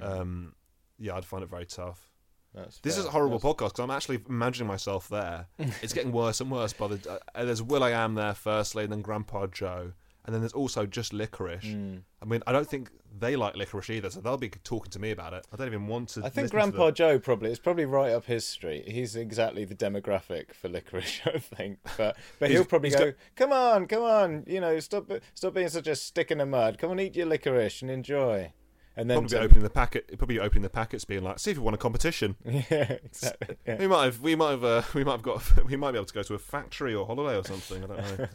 [0.00, 0.54] um,
[0.96, 2.12] yeah, I'd find it very tough.
[2.54, 3.00] That's This fair.
[3.00, 5.46] is a horrible That's- podcast because I'm actually imagining myself there.
[5.58, 6.72] it's getting worse and worse.
[6.72, 9.92] By the uh, there's will.i.am there firstly, and then Grandpa Joe,
[10.28, 11.64] and then there's also just licorice.
[11.64, 11.96] Hmm.
[12.20, 15.10] I mean, I don't think they like licorice either, so they'll be talking to me
[15.10, 15.46] about it.
[15.50, 16.22] I don't even want to.
[16.22, 16.90] I think Grandpa.
[16.90, 18.86] Joe probably it's probably right up his street.
[18.90, 21.78] He's exactly the demographic for licorice, I think.
[21.96, 25.70] But but he'll probably go, got- "Come on, come on, you know, stop stop being
[25.70, 26.76] such a stick in the mud.
[26.76, 28.52] Come on, eat your licorice and enjoy."
[28.94, 30.18] And then Probably to- opening the packet.
[30.18, 33.56] Probably opening the packets, being like, "See if you want a competition." yeah, exactly.
[33.66, 33.78] Yeah.
[33.78, 34.20] We might have.
[34.20, 34.64] We might have.
[34.64, 35.64] Uh, we might have got.
[35.64, 37.82] We might be able to go to a factory or holiday or something.
[37.82, 38.26] I don't know.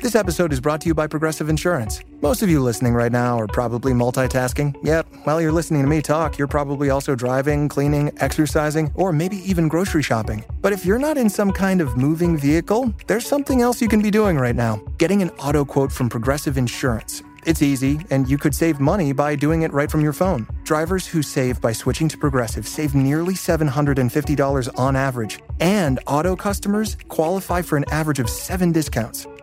[0.00, 2.04] This episode is brought to you by Progressive Insurance.
[2.22, 4.76] Most of you listening right now are probably multitasking.
[4.84, 9.38] Yep, while you're listening to me talk, you're probably also driving, cleaning, exercising, or maybe
[9.38, 10.44] even grocery shopping.
[10.62, 14.00] But if you're not in some kind of moving vehicle, there's something else you can
[14.00, 17.24] be doing right now getting an auto quote from Progressive Insurance.
[17.44, 20.46] It's easy, and you could save money by doing it right from your phone.
[20.62, 26.96] Drivers who save by switching to Progressive save nearly $750 on average, and auto customers
[27.08, 29.26] qualify for an average of seven discounts.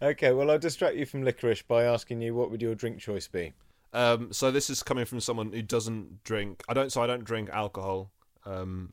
[0.00, 3.26] Okay, well, I'll distract you from licorice by asking you what would your drink choice
[3.26, 3.52] be?
[3.92, 6.62] Um, so this is coming from someone who doesn't drink.
[6.68, 6.92] I don't.
[6.92, 8.10] So I don't drink alcohol.
[8.44, 8.92] Um,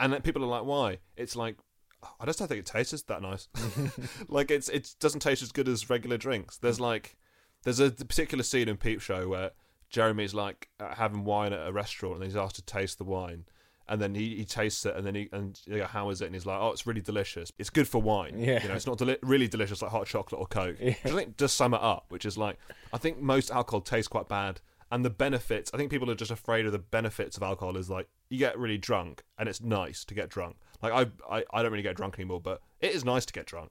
[0.00, 1.56] and then people are like, "Why?" It's like
[2.20, 3.48] I just don't think it tastes that nice.
[4.28, 6.58] like it's it doesn't taste as good as regular drinks.
[6.58, 7.16] There's like
[7.64, 9.50] there's a particular scene in Peep Show where
[9.90, 13.44] Jeremy's like uh, having wine at a restaurant and he's asked to taste the wine.
[13.88, 16.26] And then he, he tastes it, and then he and you know, how is it?
[16.26, 17.50] And he's like, "Oh, it's really delicious.
[17.58, 18.34] It's good for wine.
[18.38, 18.62] Yeah.
[18.62, 20.94] you know, it's not deli- really delicious like hot chocolate or Coke." Yeah.
[21.04, 22.06] I think just sum it up.
[22.10, 22.58] Which is like,
[22.92, 24.60] I think most alcohol tastes quite bad,
[24.92, 25.70] and the benefits.
[25.72, 27.76] I think people are just afraid of the benefits of alcohol.
[27.78, 30.56] Is like you get really drunk, and it's nice to get drunk.
[30.82, 33.46] Like I, I, I don't really get drunk anymore, but it is nice to get
[33.46, 33.70] drunk.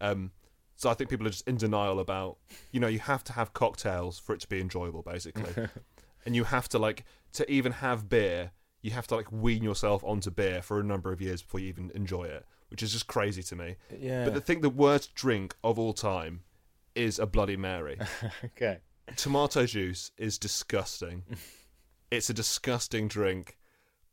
[0.00, 0.32] Um,
[0.76, 2.36] so I think people are just in denial about,
[2.72, 5.68] you know, you have to have cocktails for it to be enjoyable, basically,
[6.26, 8.50] and you have to like to even have beer.
[8.84, 11.68] You have to like wean yourself onto beer for a number of years before you
[11.68, 13.76] even enjoy it, which is just crazy to me.
[13.98, 14.24] Yeah.
[14.24, 16.42] But the thing, the worst drink of all time,
[16.94, 17.98] is a Bloody Mary.
[18.44, 18.80] Okay.
[19.16, 21.22] Tomato juice is disgusting.
[22.10, 23.56] it's a disgusting drink.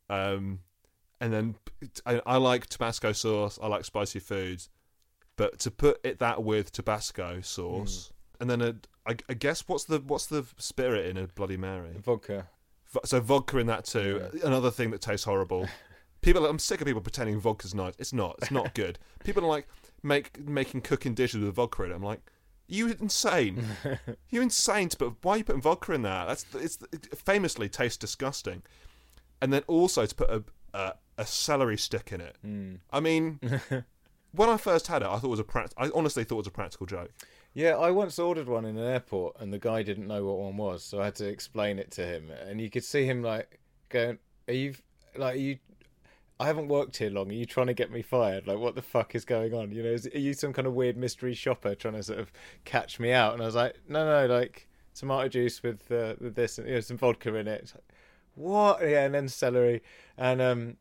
[0.10, 0.60] Um,
[1.20, 1.56] and then
[2.06, 3.60] I, I like Tabasco sauce.
[3.62, 4.70] I like spicy foods,
[5.36, 9.84] but to put it that with Tabasco sauce, and then a, I, I guess what's
[9.84, 11.98] the what's the spirit in a Bloody Mary?
[12.02, 12.48] Vodka.
[13.06, 14.26] So vodka in that too.
[14.44, 15.68] Another thing that tastes horrible.
[16.22, 17.94] People, I'm sick of people pretending vodka's nice.
[17.98, 18.36] It's not.
[18.40, 19.00] It's not good.
[19.24, 19.68] People are like
[20.04, 21.96] make making cooking dishes with vodka in it.
[21.96, 22.22] I'm like,
[22.68, 23.64] you insane.
[24.30, 24.90] you insane.
[25.00, 26.28] But why are you putting vodka in that?
[26.28, 28.62] That's it's it famously tastes disgusting.
[29.42, 32.36] And then also to put a a, a celery stick in it.
[32.42, 32.76] Hmm.
[32.92, 33.40] I mean,
[34.32, 36.38] when I first had it, I thought it was a pract- I honestly thought it
[36.38, 37.12] was a practical joke.
[37.54, 40.56] Yeah, I once ordered one in an airport, and the guy didn't know what one
[40.56, 42.30] was, so I had to explain it to him.
[42.30, 44.76] And you could see him like going, "Are you
[45.16, 45.58] like are you?
[46.40, 47.30] I haven't worked here long.
[47.30, 48.48] Are you trying to get me fired?
[48.48, 49.72] Like, what the fuck is going on?
[49.72, 52.32] You know, is, are you some kind of weird mystery shopper trying to sort of
[52.66, 56.36] catch me out?" And I was like, "No, no, like tomato juice with uh, with
[56.36, 57.84] this and you know some vodka in it." Like,
[58.36, 58.82] what?
[58.82, 59.82] Yeah, and then celery,
[60.18, 60.78] and um,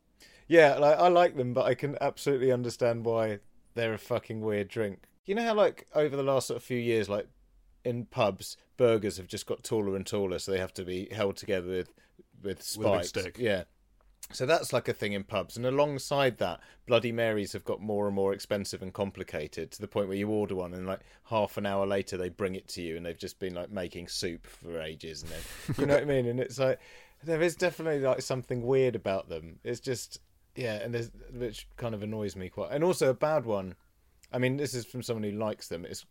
[0.47, 3.39] yeah, like I like them, but I can absolutely understand why
[3.73, 5.03] they're a fucking weird drink.
[5.25, 7.27] You know how like over the last sort of few years, like
[7.83, 11.37] in pubs, burgers have just got taller and taller, so they have to be held
[11.37, 11.89] together with
[12.43, 12.77] with spikes.
[12.77, 13.37] With a big stick.
[13.39, 13.63] Yeah.
[14.33, 18.07] So that's like a thing in pubs, and alongside that, Bloody Marys have got more
[18.07, 21.57] and more expensive and complicated to the point where you order one, and like half
[21.57, 24.47] an hour later they bring it to you, and they've just been like making soup
[24.47, 26.27] for ages, and then you know what I mean.
[26.27, 26.79] And it's like
[27.23, 29.59] there is definitely like something weird about them.
[29.63, 30.19] It's just
[30.55, 32.71] yeah, and there's which kind of annoys me quite.
[32.71, 33.75] And also a bad one.
[34.31, 35.85] I mean, this is from someone who likes them.
[35.85, 36.05] It's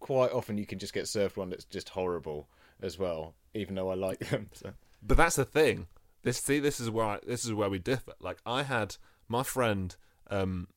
[0.00, 2.48] quite often you can just get served one that's just horrible
[2.82, 4.50] as well, even though I like them.
[4.54, 4.72] So.
[5.02, 5.86] But that's the thing.
[6.22, 8.12] This see, this is where I, this is where we differ.
[8.20, 8.96] Like I had
[9.28, 9.94] my friend,
[10.30, 10.68] um,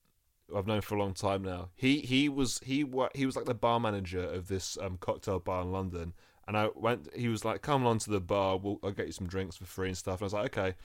[0.55, 1.69] I've known for a long time now.
[1.75, 2.85] He he was he
[3.15, 6.13] he was like the bar manager of this um, cocktail bar in London.
[6.47, 7.09] And I went.
[7.13, 8.57] He was like, "Come along to the bar.
[8.57, 10.75] We'll I'll get you some drinks for free and stuff." And I was like, "Okay."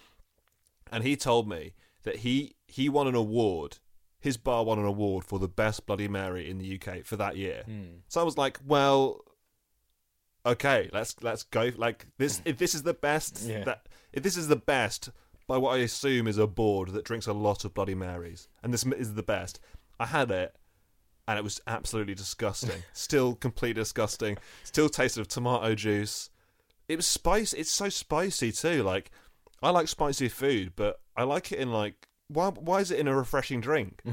[0.90, 3.78] And he told me that he he won an award.
[4.22, 7.36] His bar won an award for the best Bloody Mary in the UK for that
[7.36, 7.64] year.
[7.66, 7.98] Hmm.
[8.08, 9.20] So I was like, "Well,
[10.46, 11.70] okay, let's let's go.
[11.76, 12.48] Like this, hmm.
[12.48, 13.64] if this is the best, Yeah.
[13.64, 15.10] that if this is the best
[15.48, 18.72] by what I assume is a board that drinks a lot of Bloody Marys, and
[18.72, 19.58] this is the best.
[19.98, 20.54] I had it,
[21.26, 22.82] and it was absolutely disgusting.
[22.92, 24.38] Still completely disgusting.
[24.62, 26.30] Still tasted of tomato juice.
[26.88, 27.58] It was spicy.
[27.58, 28.84] It's so spicy too.
[28.84, 29.10] Like
[29.62, 32.48] I like spicy food, but I like it in like why?
[32.48, 34.02] Why is it in a refreshing drink?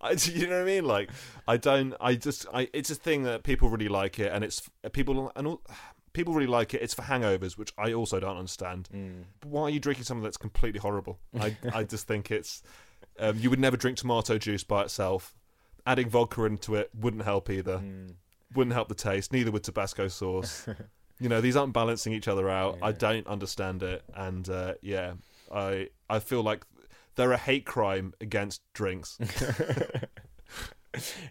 [0.02, 0.84] I, you know what I mean?
[0.84, 1.10] Like,
[1.46, 1.94] I don't.
[2.00, 2.46] I just.
[2.52, 2.68] I.
[2.72, 4.62] It's a thing that people really like it, and it's
[4.92, 5.62] people and all,
[6.12, 6.82] people really like it.
[6.82, 8.88] It's for hangovers, which I also don't understand.
[9.40, 11.18] But why are you drinking something that's completely horrible?
[11.38, 11.56] I.
[11.74, 12.62] I just think it's.
[13.18, 15.34] Um, you would never drink tomato juice by itself.
[15.86, 17.82] Adding vodka into it wouldn't help either.
[18.54, 19.32] Wouldn't help the taste.
[19.32, 20.66] Neither would Tabasco sauce.
[21.20, 22.78] you know, these aren't balancing each other out.
[22.80, 25.12] I don't understand it, and uh, yeah,
[25.52, 25.88] I.
[26.08, 26.64] I feel like
[27.20, 29.18] they're a hate crime against drinks.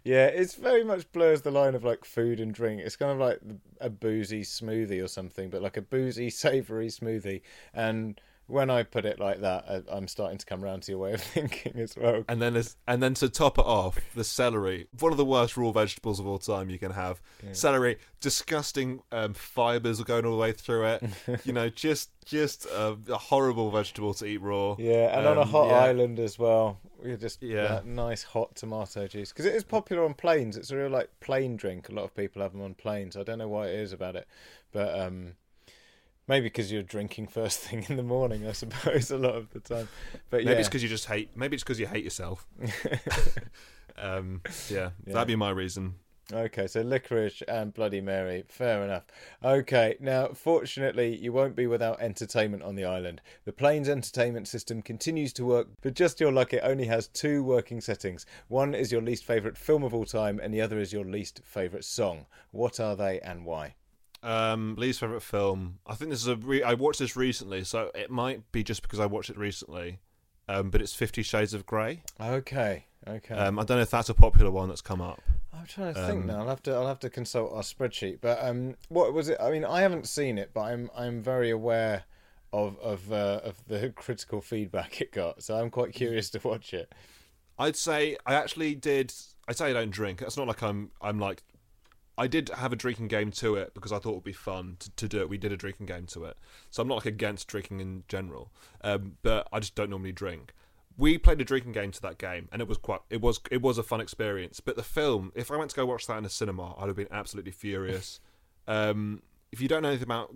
[0.04, 2.82] Yeah, it's very much blurs the line of like food and drink.
[2.82, 3.42] It's kind of like
[3.82, 7.42] a boozy smoothie or something, but like a boozy, savoury smoothie.
[7.74, 8.20] And
[8.50, 11.14] when I put it like that, I, I'm starting to come around to your way
[11.14, 12.24] of thinking as well.
[12.28, 15.72] And then, and then to top it off, the celery, one of the worst raw
[15.72, 16.70] vegetables of all time.
[16.70, 17.22] You can have
[17.54, 21.04] celery, disgusting um, fibers are going all the way through it.
[21.46, 24.76] you know, just just uh, a horrible vegetable to eat raw.
[24.78, 25.80] Yeah, and on a Um, hot yeah.
[25.80, 26.80] island as well.
[27.04, 27.64] You're just Yeah.
[27.68, 30.56] that nice hot tomato juice because it is popular on planes.
[30.58, 31.90] It's a real like plane drink.
[31.90, 33.18] A lot of people have them on planes.
[33.18, 34.28] I don't know why it is about it,
[34.72, 35.34] but um,
[36.30, 38.48] maybe because you're drinking first thing in the morning.
[38.48, 39.90] I suppose a lot of the time.
[40.30, 41.32] But Maybe yeah, it's because you just hate.
[41.36, 42.48] Maybe it's because you hate yourself.
[43.98, 45.14] um, yeah, Yeah.
[45.14, 45.96] that'd be my reason.
[46.32, 48.44] Okay, so licorice and Bloody Mary.
[48.48, 49.06] Fair enough.
[49.44, 53.20] Okay, now, fortunately, you won't be without entertainment on the island.
[53.46, 57.44] The plane's entertainment system continues to work, but just your luck, it only has two
[57.44, 58.28] working settings.
[58.48, 61.42] One is your least favourite film of all time, and the other is your least
[61.44, 62.28] favourite song.
[62.52, 63.74] What are they and why?
[64.22, 65.80] Um, least favorite film.
[65.88, 66.36] I think this is a.
[66.36, 70.00] Re- I watched this recently, so it might be just because I watched it recently.
[70.48, 72.04] Um, but it's Fifty Shades of Grey.
[72.20, 73.36] Okay, okay.
[73.36, 75.22] Um, I don't know if that's a popular one that's come up.
[75.54, 76.40] I'm trying to think um, now.
[76.40, 76.74] I'll have to.
[76.74, 78.20] I'll have to consult our spreadsheet.
[78.22, 79.38] But um, what was it?
[79.40, 82.04] I mean, I haven't seen it, but I'm I'm very aware
[82.52, 85.44] of of uh, of the critical feedback it got.
[85.44, 86.94] So I'm quite curious to watch it.
[87.58, 89.14] I'd say I actually did.
[89.48, 90.22] I'd say I don't drink.
[90.22, 90.92] It's not like I'm.
[91.02, 91.44] I'm like.
[92.20, 94.76] I did have a drinking game to it because I thought it would be fun
[94.80, 95.30] to, to do it.
[95.30, 96.38] We did a drinking game to it,
[96.70, 98.52] so I'm not like against drinking in general.
[98.82, 100.54] Um, but I just don't normally drink.
[100.98, 103.00] We played a drinking game to that game, and it was quite.
[103.10, 103.40] It was.
[103.50, 104.60] It was a fun experience.
[104.60, 106.98] But the film, if I went to go watch that in a cinema, I'd have
[106.98, 108.20] been absolutely furious.
[108.68, 109.22] um,
[109.54, 110.36] if you don't know anything about,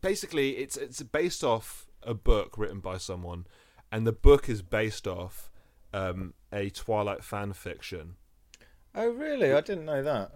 [0.00, 3.46] basically, it's it's based off a book written by someone,
[3.92, 5.48] and the book is based off
[5.94, 8.16] um, a Twilight fan fiction.
[8.96, 9.52] Oh, really?
[9.52, 10.32] I didn't know that.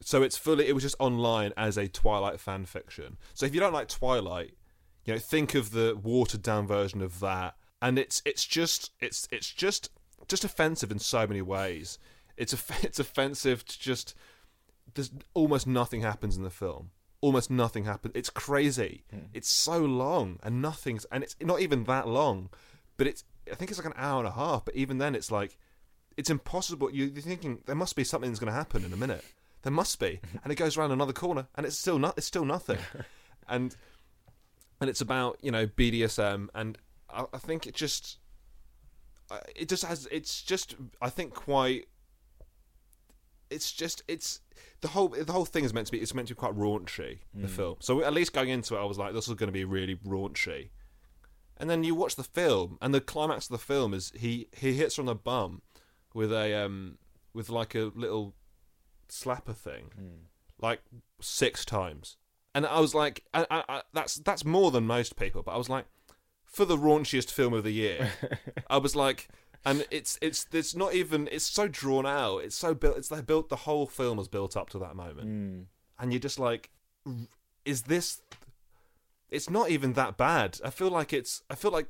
[0.00, 0.68] So it's fully.
[0.68, 3.16] It was just online as a Twilight fan fiction.
[3.34, 4.54] So if you don't like Twilight,
[5.04, 9.26] you know, think of the watered down version of that, and it's it's just it's
[9.30, 9.90] it's just
[10.28, 11.98] just offensive in so many ways.
[12.36, 14.14] It's off- it's offensive to just.
[14.94, 16.90] There's almost nothing happens in the film.
[17.20, 18.12] Almost nothing happens.
[18.14, 19.04] It's crazy.
[19.10, 19.18] Hmm.
[19.34, 22.48] It's so long and nothing's and it's not even that long,
[22.96, 23.24] but it's.
[23.50, 24.64] I think it's like an hour and a half.
[24.64, 25.58] But even then, it's like
[26.16, 26.90] it's impossible.
[26.92, 29.24] You- You're thinking there must be something that's going to happen in a minute.
[29.68, 32.16] There must be, and it goes around another corner, and it's still not.
[32.16, 32.78] It's still nothing,
[33.50, 33.76] and
[34.80, 36.78] and it's about you know BDSM, and
[37.10, 38.16] I, I think it just
[39.54, 40.08] it just has.
[40.10, 41.86] It's just I think quite.
[43.50, 44.40] It's just it's
[44.80, 47.18] the whole the whole thing is meant to be it's meant to be quite raunchy
[47.34, 47.76] the film.
[47.80, 49.96] So at least going into it, I was like, this is going to be really
[49.96, 50.70] raunchy.
[51.58, 54.72] And then you watch the film, and the climax of the film is he he
[54.72, 55.60] hits her on the bum
[56.14, 56.96] with a um
[57.34, 58.34] with like a little
[59.08, 60.24] slapper thing, hmm.
[60.60, 60.80] like
[61.20, 62.16] six times.
[62.54, 65.42] And I was like, I, I, I, that's that's more than most people.
[65.42, 65.86] But I was like,
[66.44, 68.12] for the raunchiest film of the year,
[68.70, 69.28] I was like,
[69.64, 72.38] and it's it's it's not even it's so drawn out.
[72.38, 72.96] It's so built.
[72.96, 73.48] It's like built.
[73.48, 75.60] The whole film is built up to that moment, hmm.
[75.98, 76.70] and you're just like,
[77.64, 78.22] is this?
[79.30, 80.58] It's not even that bad.
[80.64, 81.42] I feel like it's.
[81.50, 81.88] I feel like.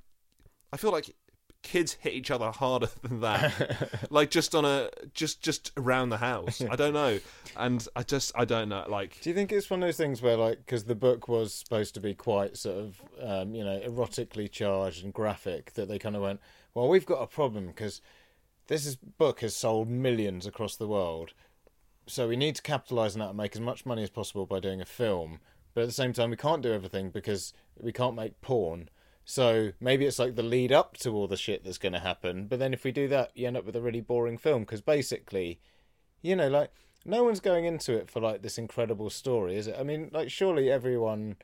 [0.72, 1.14] I feel like
[1.62, 4.06] kids hit each other harder than that.
[4.10, 6.62] like just on a just just around the house.
[6.68, 7.18] I don't know,
[7.56, 8.84] and I just I don't know.
[8.88, 11.54] Like Do you think it's one of those things where, like, because the book was
[11.54, 15.98] supposed to be quite sort of, um, you know, erotically charged and graphic, that they
[15.98, 16.40] kind of went,
[16.74, 18.00] well, we've got a problem because
[18.68, 21.32] this is, book has sold millions across the world,
[22.06, 24.60] so we need to capitalise on that and make as much money as possible by
[24.60, 25.40] doing a film.
[25.74, 28.88] But at the same time, we can't do everything because we can't make porn.
[29.30, 32.46] So maybe it's like the lead up to all the shit that's going to happen.
[32.46, 34.80] But then if we do that, you end up with a really boring film because
[34.80, 35.60] basically,
[36.22, 36.70] you know, like
[37.04, 39.76] no one's going into it for like this incredible story, is it?
[39.78, 41.36] I mean, like surely everyone,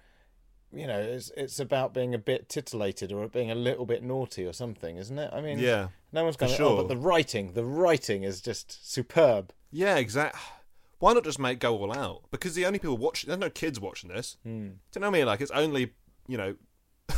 [0.73, 4.47] you know, it's it's about being a bit titillated or being a little bit naughty
[4.47, 5.29] or something, isn't it?
[5.31, 6.55] I mean, Yeah, no one's going.
[6.57, 9.53] to Oh, but the writing, the writing is just superb.
[9.71, 10.41] yeah, exactly
[11.01, 12.23] Why not just make go all out?
[12.31, 14.39] Because the only people watching, there's no kids watching this.
[14.43, 14.49] Hmm.
[14.51, 14.55] Do
[14.95, 15.27] you know what I mean?
[15.27, 15.93] Like it's only
[16.27, 16.55] you know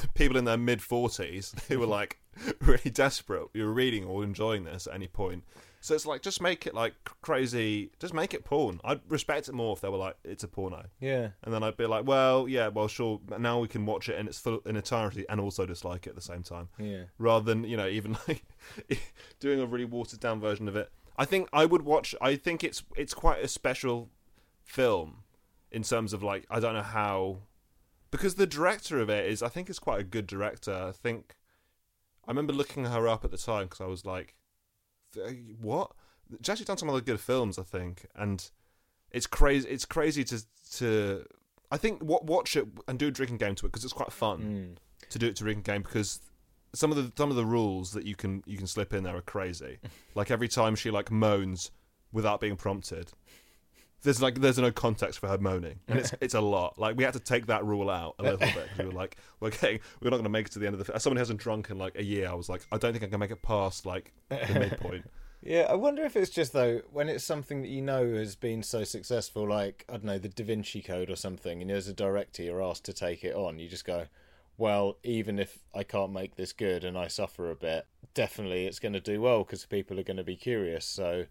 [0.15, 2.19] people in their mid forties who were like
[2.61, 3.49] really desperate.
[3.55, 5.45] You're reading or enjoying this at any point.
[5.81, 7.93] So it's like just make it like crazy.
[8.01, 8.81] Just make it porn.
[8.83, 10.87] I'd respect it more if they were like it's a porno.
[11.01, 11.29] Yeah.
[11.43, 13.21] And then I'd be like, well, yeah, well, sure.
[13.39, 16.17] Now we can watch it in its full in entirety and also dislike it at
[16.17, 16.71] the same time.
[16.79, 17.05] Yeah.
[17.19, 18.45] Rather than you know even like
[19.41, 20.91] doing a really watered down version of it.
[21.17, 22.15] I think I would watch.
[22.21, 24.11] I think it's it's quite a special
[24.65, 25.23] film
[25.71, 27.43] in terms of like I don't know how
[28.17, 30.75] because the director of it is I think is quite a good director.
[30.75, 31.37] I think
[32.27, 34.35] I remember looking her up at the time because I was like,
[35.61, 35.93] what?
[36.41, 38.49] She's actually done some other good films, I think, and
[39.11, 39.69] it's crazy.
[39.69, 41.25] It's crazy to to.
[41.71, 44.13] I think what watch it and do a drinking game to it because it's quite
[44.13, 45.09] fun mm.
[45.11, 46.21] to do it to a drinking game because
[46.75, 49.17] some of the some of the rules that you can you can slip in there
[49.17, 49.79] are crazy.
[50.15, 51.71] like every time she like moans
[52.13, 53.13] without being prompted,
[54.03, 56.79] there's like there's no context for her moaning, and it's it's a lot.
[56.79, 58.55] Like we had to take that rule out a little bit.
[58.55, 60.79] 'cause We were like, we're getting, we're not going to make it to the end
[60.79, 60.95] of the.
[60.95, 63.05] As someone who hasn't drunk in like a year, I was like, I don't think
[63.05, 65.09] I can make it past like the midpoint.
[65.43, 68.65] Yeah, I wonder if it's just though when it's something that you know has been
[68.65, 71.93] so successful, like I don't know, the Da Vinci Code or something, and as a
[71.93, 74.07] director you're asked to take it on, you just go,
[74.59, 78.81] well, even if I can't make this good and I suffer a bit, definitely it's
[78.81, 80.85] going to do well because people are going to be curious.
[80.87, 81.27] So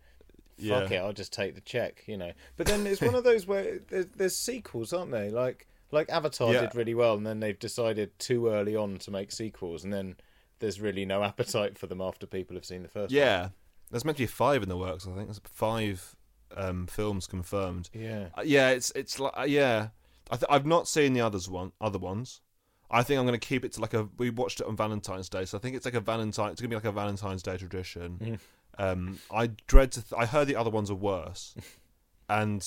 [0.57, 0.97] fuck Yeah.
[0.97, 2.31] it, I'll just take the check, you know.
[2.57, 5.29] But then it's one of those where there's, there's sequels, aren't they?
[5.29, 6.61] Like like Avatar Yeah.
[6.61, 10.15] did really well, and then they've decided too early on to make sequels, and then
[10.59, 13.11] there's really no appetite for them after people have seen the first.
[13.13, 13.17] one.
[13.21, 13.49] Yeah,
[13.91, 15.05] there's meant to be five in the works.
[15.07, 16.15] I think there's five
[16.55, 17.89] um, films confirmed.
[17.93, 18.27] Yeah.
[18.37, 19.89] Uh, yeah, it's it's like uh, yeah.
[20.31, 22.41] I th- I've not seen the others one other ones.
[22.89, 24.07] I think I'm going to keep it to like a.
[24.17, 26.51] We watched it on Valentine's Day, so I think it's like a Valentine.
[26.51, 28.39] It's going to be like a Valentine's Day tradition.
[28.77, 30.01] Um, I dread to.
[30.01, 31.55] Th- I heard the other ones are worse,
[32.29, 32.65] and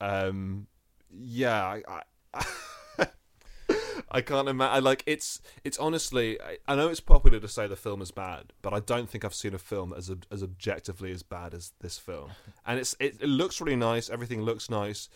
[0.00, 0.66] um,
[1.10, 1.82] yeah, I.
[2.32, 2.46] I
[4.10, 4.74] I can't imagine.
[4.74, 5.40] I like it's.
[5.64, 6.40] It's honestly.
[6.40, 9.24] I, I know it's popular to say the film is bad, but I don't think
[9.24, 12.30] I've seen a film as ob- as objectively as bad as this film.
[12.66, 14.08] And it's it, it looks really nice.
[14.08, 15.08] Everything looks nice,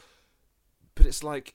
[0.95, 1.55] but it's like.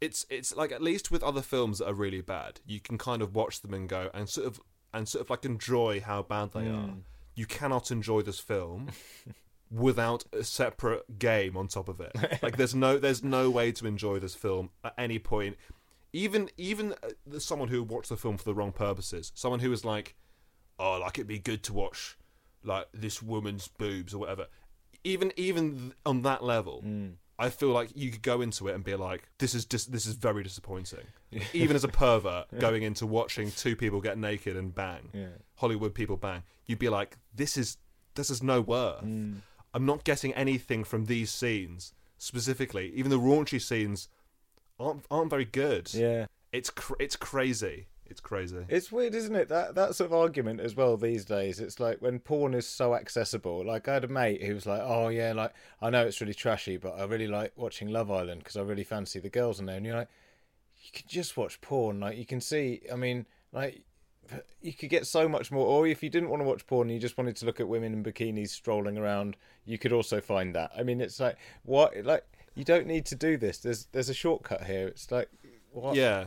[0.00, 3.20] It's it's like at least with other films that are really bad, you can kind
[3.20, 4.58] of watch them and go and sort of
[4.94, 6.94] and sort of like enjoy how bad they are.
[7.34, 8.88] You cannot enjoy this film
[9.70, 12.12] without a separate game on top of it.
[12.42, 15.56] Like there's no there's no way to enjoy this film at any point.
[16.12, 19.32] Even even uh, someone who watched the film for the wrong purposes.
[19.34, 20.16] Someone who was like,
[20.78, 22.18] "Oh, like it'd be good to watch
[22.64, 24.46] like this woman's boobs or whatever."
[25.04, 26.82] Even even on that level,
[27.40, 30.06] I feel like you could go into it and be like, "This is just this
[30.06, 31.06] is very disappointing."
[31.52, 35.10] even as a pervert going into watching two people get naked and bang,
[35.56, 37.78] Hollywood people bang, you'd be like, "This is
[38.14, 39.36] this is no worth." Mm.
[39.72, 42.92] I'm not getting anything from these scenes specifically.
[42.94, 44.08] Even the raunchy scenes
[44.78, 45.92] aren't aren't very good.
[45.94, 46.26] Yeah.
[46.52, 47.86] It's cr- it's crazy.
[48.10, 48.64] It's crazy.
[48.68, 49.48] It's weird, isn't it?
[49.48, 51.60] That that sort of argument as well these days.
[51.60, 53.64] It's like when porn is so accessible.
[53.64, 56.34] Like I had a mate who was like, "Oh yeah, like I know it's really
[56.34, 59.66] trashy, but I really like watching Love Island because I really fancy the girls in
[59.66, 60.08] there." And you're like,
[60.82, 62.00] you can just watch porn.
[62.00, 62.82] Like you can see.
[62.92, 63.84] I mean, like
[64.60, 65.66] you could get so much more.
[65.66, 67.68] Or if you didn't want to watch porn and you just wanted to look at
[67.68, 70.72] women in bikinis strolling around, you could also find that.
[70.76, 72.24] I mean, it's like what like
[72.56, 73.58] you don't need to do this.
[73.58, 74.88] There's there's a shortcut here.
[74.88, 75.30] It's like
[75.70, 75.94] what?
[75.94, 76.24] Yeah,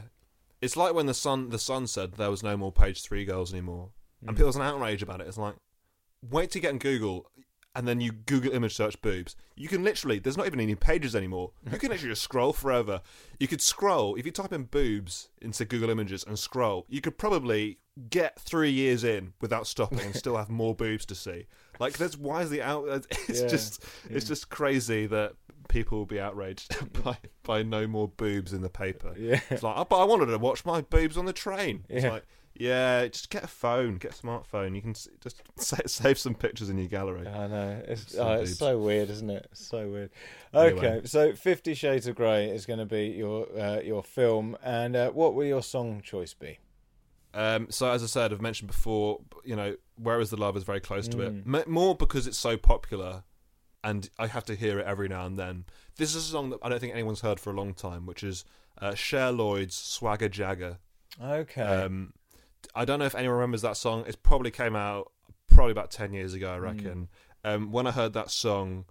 [0.63, 3.51] it's like when the sun the sun said there was no more page three girls
[3.51, 3.89] anymore,
[4.21, 4.35] and mm.
[4.35, 5.27] people was an outrage about it.
[5.27, 5.55] It's like,
[6.29, 7.29] wait to get in Google,
[7.75, 9.35] and then you Google image search boobs.
[9.55, 11.51] You can literally there's not even any pages anymore.
[11.69, 13.01] You can actually just scroll forever.
[13.41, 16.85] You could scroll if you type in boobs into Google Images and scroll.
[16.87, 21.15] You could probably get three years in without stopping and still have more boobs to
[21.15, 21.47] see.
[21.77, 23.05] Like that's wisely out.
[23.27, 24.29] It's Yeah, just it's mm.
[24.29, 25.33] just crazy that
[25.73, 29.13] people will be outraged by by no more boobs in the paper.
[29.17, 29.39] Yeah.
[29.49, 31.85] It's like, oh, but I wanted to watch my boobs on the train.
[31.89, 32.11] It's Yeah.
[32.11, 32.23] like,
[32.55, 34.75] yeah, just get a phone, get a smartphone.
[34.75, 35.41] You can just
[35.89, 37.27] save some pictures in your gallery.
[37.27, 39.47] I know it's oh, it's so weird, isn't it?
[39.51, 40.11] It's so weird.
[40.53, 41.01] Okay, Anyway.
[41.05, 45.09] so Fifty Shades of Grey is going to be your uh, your film, and uh,
[45.09, 46.59] what will your song choice be?
[47.33, 50.63] Um, so as I said, I've mentioned before, you know, "Where Is the Love" is
[50.63, 51.25] very close to Mm.
[51.55, 51.55] it.
[51.65, 53.23] M- more because it's so popular,
[53.83, 55.65] and I have to hear it every now and then.
[55.97, 58.23] This is a song that I don't think anyone's heard for a long time, which
[58.23, 58.45] is
[58.81, 60.77] uh, Cher Lloyd's "Swagger Jagger."
[61.21, 62.13] Okay, Um,
[62.73, 64.03] I don't know if anyone remembers that song.
[64.07, 65.11] It probably came out
[65.47, 67.09] probably about ten years ago, I reckon.
[67.43, 68.85] Um, when I heard that song,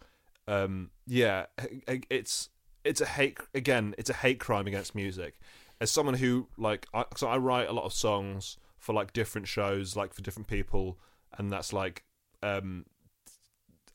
[0.47, 1.47] um, yeah,
[1.89, 2.51] it's
[2.85, 3.95] it's a hate again.
[3.99, 5.39] It's a hate crime against music.
[5.81, 9.49] As someone who like, I, so I write a lot of songs for like different
[9.49, 10.99] shows, like for different people,
[11.39, 12.05] and that's like,
[12.43, 12.85] um,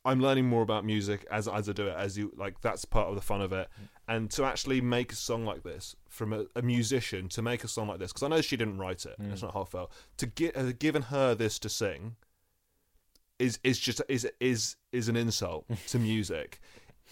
[0.07, 1.95] I'm learning more about music as as I do it.
[1.97, 3.67] As you like, that's part of the fun of it.
[3.67, 3.87] Mm.
[4.07, 7.67] And to actually make a song like this from a, a musician, to make a
[7.67, 9.21] song like this, because I know she didn't write it.
[9.21, 9.33] Mm.
[9.33, 9.91] It's not heartfelt.
[10.17, 12.15] To get uh, given her this to sing
[13.37, 16.61] is is just is is is an insult to music.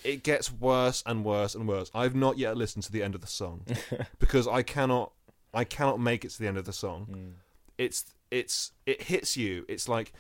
[0.04, 1.92] It gets worse and worse and worse.
[1.94, 3.66] I've not yet listened to the end of the song
[4.20, 5.12] because I cannot
[5.54, 7.08] I cannot make it to the end of the song.
[7.12, 7.32] Mm.
[7.78, 9.66] It's it's it hits you.
[9.68, 10.14] It's like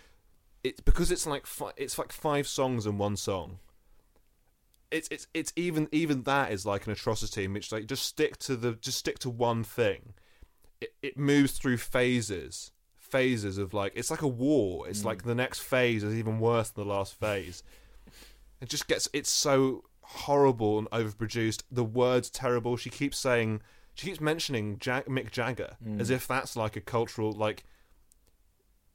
[0.65, 3.59] it's because it's like fi- it's like five songs in one song.
[4.89, 8.37] It's it's it's even even that is like an atrocity in which like just stick
[8.39, 10.13] to the just stick to one thing.
[10.81, 14.87] It it moves through phases phases of like it's like a war.
[14.89, 15.07] It's hmm.
[15.07, 17.61] like the next phase is even worse than the last phase.
[18.59, 21.61] It just gets it's so horrible and overproduced.
[21.71, 22.75] The words terrible.
[22.75, 23.61] She keeps saying
[23.93, 26.01] she keeps mentioning Jag- Mick Jagger hmm.
[26.01, 27.63] as if that's like a cultural like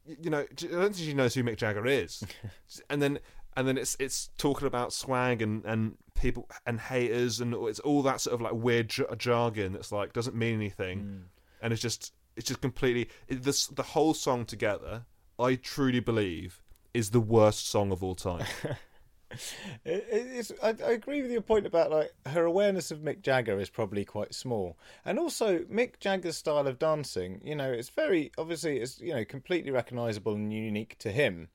[0.07, 2.25] you know I don't think she knows who Mick Jagger is.
[2.91, 3.19] and then
[3.57, 8.03] and then it's it's talking about swag and and people and haters and it's all
[8.03, 10.99] that sort of like weird j- jargon that's like doesn't mean anything.
[11.01, 11.23] Mm.
[11.63, 15.05] And it's just it's just completely it, this the whole song together
[15.39, 16.63] i truly believe
[16.95, 18.47] is the worst song of all time
[19.31, 23.23] It, it- it's, I, I agree with your point about like her awareness of Mick
[23.23, 27.41] Jagger is probably quite small, and also Mick Jagger's style of dancing.
[27.45, 31.49] You know, it's very obviously it's you know completely recognizable and unique to him.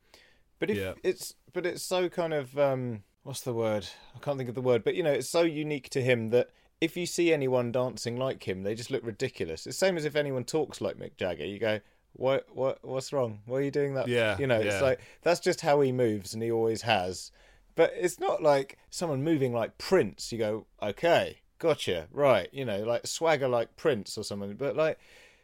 [0.59, 0.93] But if Yeah.
[1.03, 3.87] it's but it's so kind of um, what's the word?
[4.15, 4.83] I can't think of the word.
[4.83, 6.49] But you know, it's so unique to him that
[6.81, 9.65] if you see anyone dancing like him, they just look ridiculous.
[9.67, 11.45] It's the same as if anyone talks like Mick Jagger.
[11.45, 11.79] You go.
[12.17, 13.39] What what what's wrong?
[13.45, 14.07] Why are you doing that?
[14.07, 14.71] Yeah, you know, yeah.
[14.71, 17.29] it's like that's just how he moves, and he always has.
[17.75, 20.31] But it's not like someone moving like Prince.
[20.31, 22.47] You go, okay, gotcha, right.
[22.51, 24.55] You know, like swagger like Prince or something.
[24.55, 24.97] But like,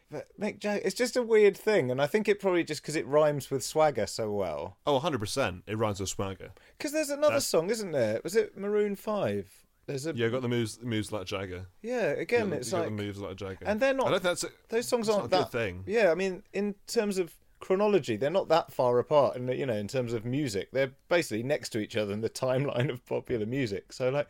[0.10, 2.96] but Mick Jagger, it's just a weird thing, and I think it probably just because
[2.96, 4.78] it rhymes with swagger so well.
[4.86, 8.20] oh 100% it rhymes with swagger Because there's another That's- song, isn't there?
[8.24, 9.50] Was it Maroon Five?
[9.88, 12.12] There's a yeah got the moves moves like jagger yeah.
[12.12, 14.44] Again, got- it's like the moves like jagger and they're not- i don't think that's
[14.44, 18.30] a, those songs aren't that good thing Yeah, I mean, in terms of chronology, they're
[18.30, 21.80] not that far apart, and you know, in terms of music, they're basically next to
[21.80, 23.94] each other in the timeline of popular music.
[23.94, 24.28] So, like,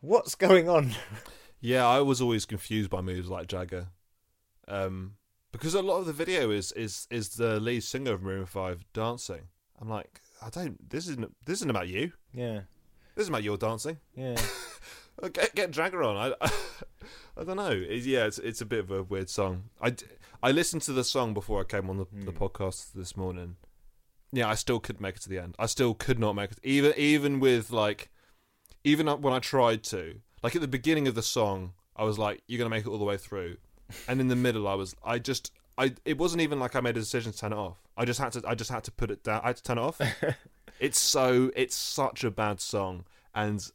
[0.00, 0.92] what's going on?
[1.60, 3.88] Yeah, I was always confused by moves like Jagger,
[4.66, 5.12] um,
[5.52, 8.84] because a lot of the video is is is the lead singer of Maroon Five
[8.92, 9.48] dancing.
[9.80, 10.88] I'm like, I don't.
[10.90, 12.12] This isn't this isn't about you.
[12.32, 12.60] yeah,
[13.14, 13.98] This isn't about your dancing.
[14.14, 14.36] yeah.
[15.34, 16.16] Get get Jagger on.
[16.16, 16.34] I
[17.36, 17.72] I, don't know.
[17.72, 19.64] It, yeah, it's it's a bit of a weird song.
[19.78, 19.94] I,
[20.42, 22.42] I listened to the song before I came on the, the hmm.
[22.42, 23.56] podcast this morning.
[24.32, 25.54] Yeah, I still couldn't make it to the end.
[25.58, 26.58] I still could not make it.
[26.62, 28.10] Even even with like,
[28.84, 32.42] even when I tried to, like at the beginning of the song, I was like,
[32.46, 33.56] "You're gonna make it all the way through,"
[34.08, 35.94] and in the middle, I was, I just, I.
[36.04, 37.82] It wasn't even like I made a decision to turn it off.
[37.96, 38.42] I just had to.
[38.46, 39.40] I just had to put it down.
[39.42, 40.00] I had to turn it off.
[40.80, 41.50] it's so.
[41.56, 43.68] It's such a bad song, and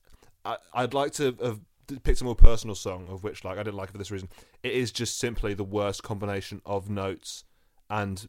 [0.45, 1.59] I, I'd like to have
[2.03, 4.29] picked a more personal song, of which like I didn't like it for this reason.
[4.63, 7.43] It is just simply the worst combination of notes
[7.89, 8.27] and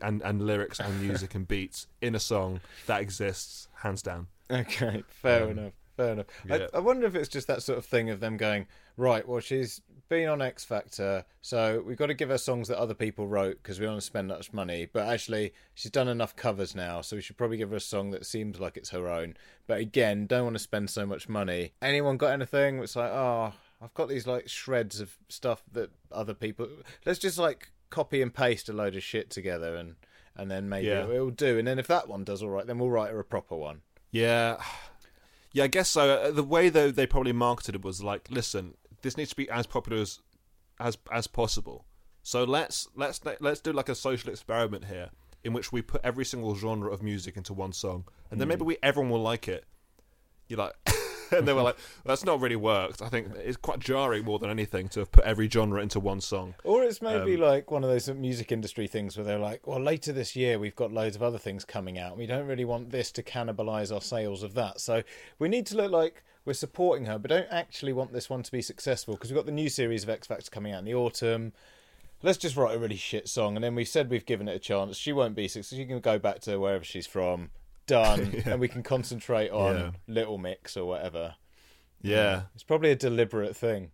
[0.00, 4.28] and and lyrics and music and beats in a song that exists, hands down.
[4.50, 5.72] Okay, fair Um, enough.
[5.96, 6.26] Fair enough.
[6.46, 6.66] yeah.
[6.72, 9.40] I, I wonder if it's just that sort of thing of them going, right, well,
[9.40, 13.26] she's been on X Factor, so we've got to give her songs that other people
[13.26, 14.86] wrote because we don't want to spend that much money.
[14.92, 18.10] But actually, she's done enough covers now, so we should probably give her a song
[18.10, 19.36] that seems like it's her own.
[19.66, 21.72] But again, don't want to spend so much money.
[21.80, 22.78] Anyone got anything?
[22.78, 26.68] It's like, oh, I've got these like shreds of stuff that other people.
[27.06, 29.96] Let's just like copy and paste a load of shit together and.
[30.34, 31.00] And then maybe Yeah.
[31.00, 31.58] it'll, it'll do.
[31.58, 33.82] And then if that one does all right, then we'll write her a proper one.
[34.10, 34.56] Yeah,
[35.52, 36.08] yeah, I guess so.
[36.08, 38.72] Uh, The way though they probably marketed it was like, listen,
[39.02, 40.20] this needs to be as popular as
[40.80, 41.84] as as possible.
[42.22, 45.10] So let's let's let's do like a social experiment here,
[45.44, 48.62] in which we put every single genre of music into one song, and then maybe
[48.64, 49.64] we everyone will like it.
[50.48, 50.74] You're like,
[51.32, 53.00] and they were like, that's not really worked.
[53.00, 56.20] I think it's quite jarring more than anything to have put every genre into one
[56.20, 56.54] song.
[56.62, 59.80] Or it's maybe Um, like one of those music industry things where they're like, well,
[59.80, 62.18] later this year we've got loads of other things coming out.
[62.18, 64.80] We don't really want this to cannibalize our sales of that.
[64.80, 65.02] So
[65.38, 68.52] we need to look like we're supporting her, but don't actually want this one to
[68.52, 70.94] be successful because we've got the new series of X Factor coming out in the
[70.94, 71.52] autumn.
[72.22, 73.56] Let's just write a really shit song.
[73.56, 74.96] And then we've said we've given it a chance.
[74.96, 75.78] She won't be successful.
[75.78, 77.50] She can go back to wherever she's from.
[77.86, 78.42] Done.
[78.46, 79.90] And we can concentrate on Yeah.
[80.06, 81.34] Little Mix or whatever.
[82.00, 83.90] Yeah, It's probably a deliberate thing.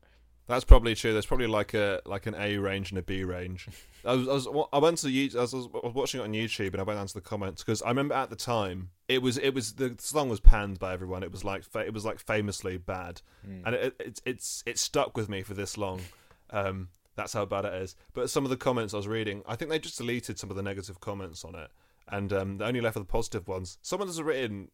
[0.49, 1.13] That's probably true.
[1.13, 3.69] There's probably like a like an A range and a B range.
[4.05, 6.33] I was, I was I went to YouTube, I was, I was watching it on
[6.33, 9.21] YouTube and I went down to the comments because I remember at the time it
[9.21, 11.23] was it was the song was panned by everyone.
[11.23, 13.21] It was like fa- it was like famously bad,
[13.67, 16.01] and it, it it's it stuck with me for this long.
[16.51, 17.95] Um, that's how bad it is.
[18.15, 20.57] But some of the comments I was reading, I think they just deleted some of
[20.57, 21.69] the negative comments on it,
[22.09, 23.77] and um, they only left with the positive ones.
[23.83, 24.71] Someone has written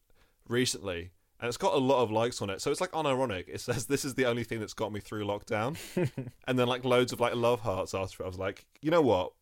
[0.49, 1.11] recently
[1.41, 2.61] and it's got a lot of likes on it.
[2.61, 3.45] So it's like unironic.
[3.49, 5.77] It says this is the only thing that's got me through lockdown,
[6.47, 8.27] and then like loads of like love hearts after it.
[8.27, 9.33] I was like, you know what?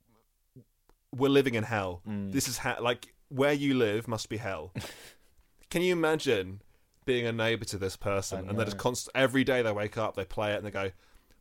[1.14, 2.03] We're living in hell.
[2.09, 2.32] Mm.
[2.32, 4.72] This is ha- like where you live must be hell.
[5.70, 6.62] Can you imagine
[7.05, 10.14] being a neighbor to this person and they're just constant every day they wake up,
[10.16, 10.90] they play it, and they go,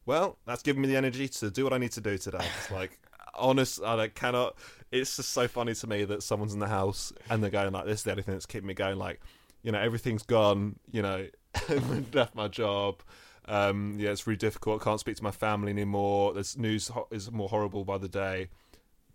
[0.06, 2.72] "Well, that's giving me the energy to do what I need to do today." It's
[2.72, 3.00] like.
[3.34, 4.58] Honest, I like, cannot.
[4.92, 7.86] It's just so funny to me that someone's in the house and they're going like,
[7.86, 9.22] "This is the only thing that's keeping me going." Like,
[9.64, 10.80] you know, everything's gone.
[10.92, 11.28] You know,
[12.14, 13.02] left my job.
[13.46, 14.82] Um, yeah, it's really difficult.
[14.82, 16.34] I can't speak to my family anymore.
[16.34, 18.50] This news ho- is more horrible by the day.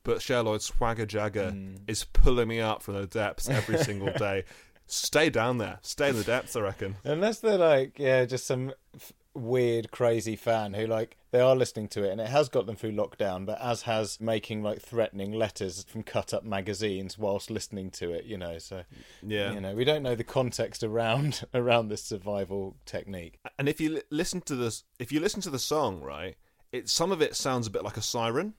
[0.03, 1.78] but Cher Lloyd's Swagger Jagger Mm.
[1.88, 4.44] is pulling me up from the depths every single day.
[4.86, 5.80] Stay down there.
[5.82, 6.94] Stay in the depths, I reckon.
[7.03, 11.89] Unless they're like, yeah, just some f- weird, crazy fan who like they are listening
[11.89, 15.32] to it, and it has got them through lockdown, but as has making like threatening
[15.32, 18.24] letters from cut up magazines whilst listening to it.
[18.24, 18.84] You know, so
[19.22, 19.53] Yeah.
[19.53, 23.39] you know, we don't know the context around around this survival technique.
[23.59, 26.37] And if you li- listen to this, if you listen to the song, right,
[26.72, 28.55] it some of it sounds a bit like a siren.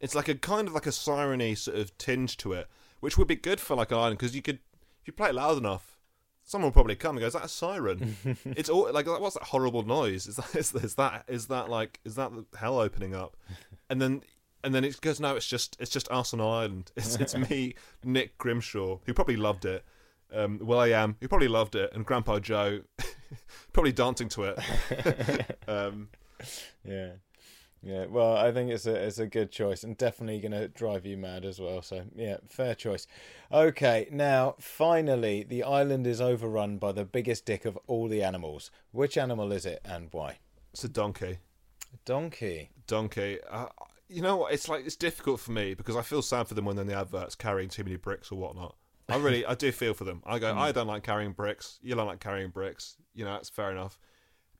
[0.00, 2.68] It's like a kind of like a siren-y sort of tinge to it,
[3.00, 4.58] which would be good for like an island because you could,
[5.02, 5.98] if you play it loud enough,
[6.50, 9.44] someone will probably come and go, "Is that a siren?" it's all like, what's that
[9.44, 10.26] horrible noise?
[10.26, 13.36] Is that is, is that is that like is that the hell opening up?
[13.88, 14.22] And then
[14.64, 16.90] and then it goes, "No, it's just it's just us on an island.
[16.96, 17.74] It's it's me,
[18.04, 19.84] Nick Grimshaw, who probably loved it."
[20.32, 21.16] Um, well, I am.
[21.20, 22.80] Who probably loved it, and Grandpa Joe,
[23.72, 25.56] probably dancing to it.
[25.68, 26.08] um,
[26.84, 27.12] Yeah.
[27.82, 31.06] Yeah, well, I think it's a it's a good choice and definitely going to drive
[31.06, 31.80] you mad as well.
[31.80, 33.06] So yeah, fair choice.
[33.50, 38.70] Okay, now finally, the island is overrun by the biggest dick of all the animals.
[38.90, 40.38] Which animal is it and why?
[40.72, 41.38] it's a donkey.
[42.04, 42.70] Donkey.
[42.86, 43.38] Donkey.
[43.48, 43.66] Uh,
[44.08, 44.52] you know what?
[44.52, 46.88] It's like it's difficult for me because I feel sad for them when they're in
[46.88, 48.76] the adverts carrying too many bricks or whatnot.
[49.08, 50.22] I really, I do feel for them.
[50.24, 51.78] I go, I don't like carrying bricks.
[51.82, 52.96] You don't like carrying bricks.
[53.14, 53.98] You know, that's fair enough.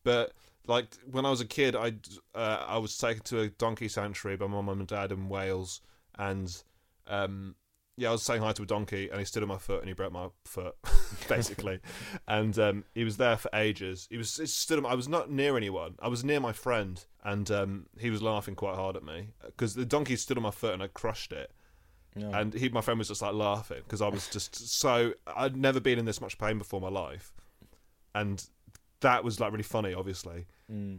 [0.03, 0.33] But
[0.67, 1.95] like when I was a kid, I
[2.35, 5.81] uh, I was taken to a donkey sanctuary by my mum and dad in Wales,
[6.19, 6.63] and
[7.07, 7.55] um,
[7.97, 9.89] yeah, I was saying hi to a donkey, and he stood on my foot and
[9.89, 10.75] he broke my foot,
[11.29, 11.81] basically.
[12.29, 14.09] and um, he was there for ages.
[14.11, 14.79] He was he stood.
[14.79, 15.97] On, I was not near anyone.
[16.01, 19.75] I was near my friend, and um, he was laughing quite hard at me because
[19.75, 21.53] the donkey stood on my foot and I crushed it.
[22.33, 25.79] And he, my friend, was just like laughing because I was just so I'd never
[25.79, 27.33] been in this much pain before in my life,
[28.15, 28.43] and
[29.01, 30.47] that was like really funny, obviously.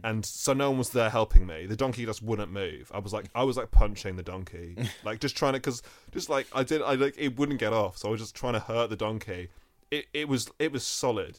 [0.04, 1.64] And so no one was there helping me.
[1.64, 2.90] The donkey just wouldn't move.
[2.92, 6.28] I was like, I was like punching the donkey, like just trying to, because just
[6.28, 7.96] like I did, I like it wouldn't get off.
[7.96, 9.48] So I was just trying to hurt the donkey.
[9.90, 11.38] It it was it was solid.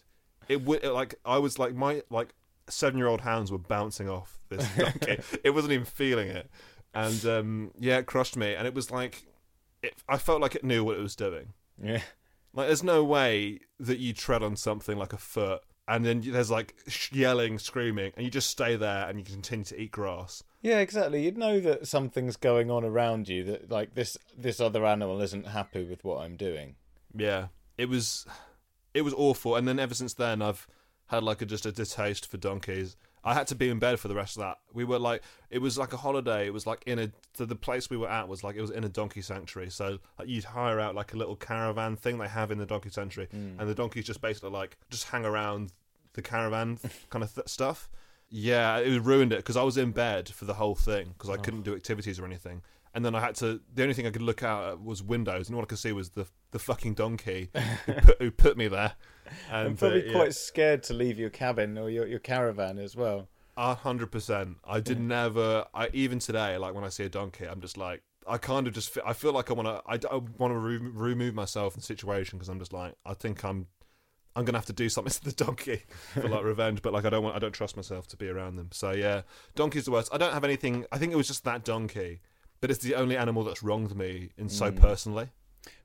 [0.49, 2.34] It would like I was like my like
[2.68, 5.20] seven year old hands were bouncing off this donkey.
[5.43, 6.49] it wasn't even feeling it,
[6.93, 8.55] and um, yeah, it crushed me.
[8.55, 9.26] And it was like,
[9.84, 11.53] it, I felt like it knew what it was doing.
[11.82, 12.01] Yeah.
[12.55, 16.51] Like, there's no way that you tread on something like a foot and then there's
[16.51, 16.75] like
[17.11, 20.43] yelling, screaming, and you just stay there and you continue to eat grass.
[20.61, 21.23] Yeah, exactly.
[21.23, 25.47] You'd know that something's going on around you that like this this other animal isn't
[25.47, 26.75] happy with what I'm doing.
[27.15, 28.25] Yeah, it was,
[28.93, 29.55] it was awful.
[29.55, 30.67] And then ever since then, I've
[31.07, 32.95] had like a, just a distaste for donkeys.
[33.24, 34.59] I had to be in bed for the rest of that.
[34.74, 36.45] We were like, it was like a holiday.
[36.45, 38.71] It was like in a so the place we were at was like it was
[38.71, 39.69] in a donkey sanctuary.
[39.69, 42.89] So like, you'd hire out like a little caravan thing they have in the donkey
[42.89, 43.59] sanctuary, mm.
[43.59, 45.71] and the donkeys just basically like just hang around
[46.13, 47.89] the caravan kind of th- stuff.
[48.30, 51.36] Yeah, it ruined it because I was in bed for the whole thing because I
[51.36, 51.38] oh.
[51.38, 52.61] couldn't do activities or anything.
[52.95, 53.59] And then I had to.
[53.73, 55.91] The only thing I could look out at was windows, and all I could see
[55.91, 57.49] was the the fucking donkey
[57.85, 58.93] who, put, who put me there.
[59.51, 60.11] And I'm probably uh, yeah.
[60.13, 63.29] quite scared to leave your cabin or your, your caravan as well.
[63.55, 64.57] A hundred percent.
[64.63, 65.65] I did never.
[65.73, 68.73] I even today, like when I see a donkey, I'm just like, I kind of
[68.73, 68.89] just.
[68.89, 69.81] Feel, I feel like I want to.
[69.85, 73.43] I, want to re- remove myself from the situation because I'm just like, I think
[73.43, 73.67] I'm.
[74.35, 75.83] I'm gonna have to do something to the donkey
[76.13, 77.35] for like revenge, but like I don't want.
[77.35, 78.69] I don't trust myself to be around them.
[78.71, 79.21] So yeah,
[79.53, 80.09] donkey's the worst.
[80.11, 80.85] I don't have anything.
[80.91, 82.21] I think it was just that donkey,
[82.64, 85.28] but it's the only animal that's wronged me in so personally.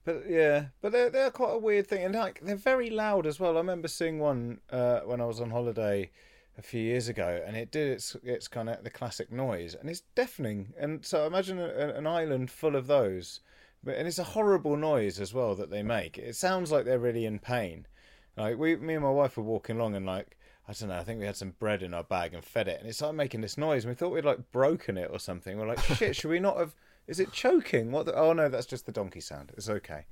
[0.04, 3.40] But yeah, but they're they're quite a weird thing, and like they're very loud as
[3.40, 3.56] well.
[3.56, 6.12] I remember seeing one uh, when I was on holiday
[6.56, 9.90] a few years ago, and it did its its kind of the classic noise, and
[9.90, 10.72] it's deafening.
[10.78, 13.40] And so imagine a, an island full of those,
[13.82, 16.16] but and it's a horrible noise as well that they make.
[16.16, 17.88] It sounds like they're really in pain.
[18.36, 20.37] Like we, me and my wife were walking along, and like
[20.68, 22.78] I don't know, I think we had some bread in our bag and fed it,
[22.78, 23.84] and it started making this noise.
[23.84, 25.58] And we thought we'd like broken it or something.
[25.58, 26.74] We're like, shit, should we not have?
[27.06, 27.90] Is it choking?
[27.90, 28.04] What?
[28.04, 29.50] The, oh no, that's just the donkey sound.
[29.56, 30.04] It's okay.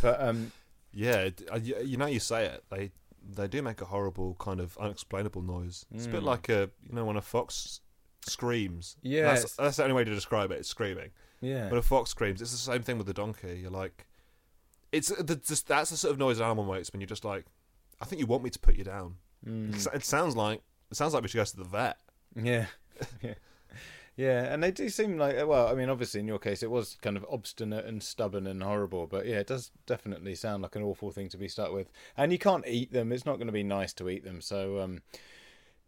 [0.00, 0.52] But um,
[0.92, 2.64] Yeah, uh, you you know, you say it.
[2.70, 2.90] They
[3.22, 5.84] they do make a horrible kind of unexplainable noise.
[5.94, 6.26] It's a bit hmm.
[6.26, 7.80] like a you know when a fox
[8.22, 8.96] screams.
[9.02, 10.58] Yeah, that's, that's the only way to describe it.
[10.58, 11.10] It's screaming.
[11.40, 13.60] yeah, When a fox screams, it's the same thing with the donkey.
[13.62, 14.06] You're like,
[14.92, 17.24] it's uh, the, just that's the sort of noise an animal makes when you're just
[17.24, 17.44] like,
[18.00, 19.16] I think you want me to put you down.
[19.46, 21.98] It, it sounds like it sounds like we should go to the vet.
[22.34, 22.66] Yeah,
[23.22, 23.34] yeah,
[24.16, 25.68] yeah, and they do seem like well.
[25.68, 29.06] I mean, obviously, in your case, it was kind of obstinate and stubborn and horrible,
[29.06, 31.88] but yeah, it does definitely sound like an awful thing to be stuck with.
[32.16, 34.40] And you can't eat them; it's not going to be nice to eat them.
[34.40, 35.02] So, um,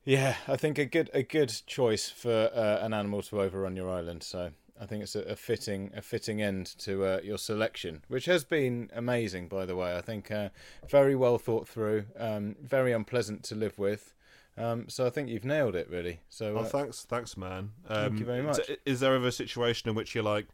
[0.04, 3.90] yeah, I think a good a good choice for uh, an animal to overrun your
[3.90, 4.22] island.
[4.22, 4.50] So.
[4.80, 8.44] I think it's a, a fitting a fitting end to uh, your selection, which has
[8.44, 9.94] been amazing, by the way.
[9.96, 10.48] I think uh,
[10.88, 14.14] very well thought through, um, very unpleasant to live with.
[14.56, 16.20] Um, so I think you've nailed it, really.
[16.28, 17.70] So Oh, uh, thanks, thanks, man.
[17.86, 18.66] Thank Um, you very much.
[18.66, 20.46] t- Is there ever a situation in which you're like,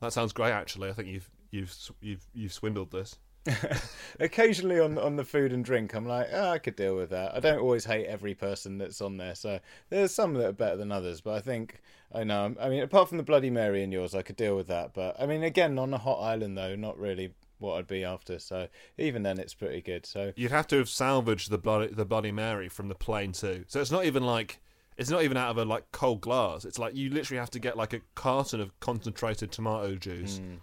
[0.00, 0.50] That sounds great.
[0.52, 3.18] Actually, I think you've you've you've you've swindled this.
[4.20, 7.34] Occasionally on on the food and drink, I'm like, oh, I could deal with that.
[7.34, 9.58] I don't always hate every person that's on there, so
[9.90, 11.20] there's some that are better than others.
[11.20, 11.80] But I think
[12.14, 12.54] I know.
[12.60, 14.94] I mean, apart from the Bloody Mary and yours, I could deal with that.
[14.94, 18.38] But I mean, again, on a hot island though, not really what I'd be after.
[18.38, 18.68] So
[18.98, 20.06] even then, it's pretty good.
[20.06, 23.64] So You'd have to have salvaged the bloody the Bloody Mary from the plane too.
[23.68, 24.60] So it's not even like
[24.96, 26.64] it's not even out of a like cold glass.
[26.64, 30.54] It's like you literally have to get like a carton of concentrated tomato juice, Hmm.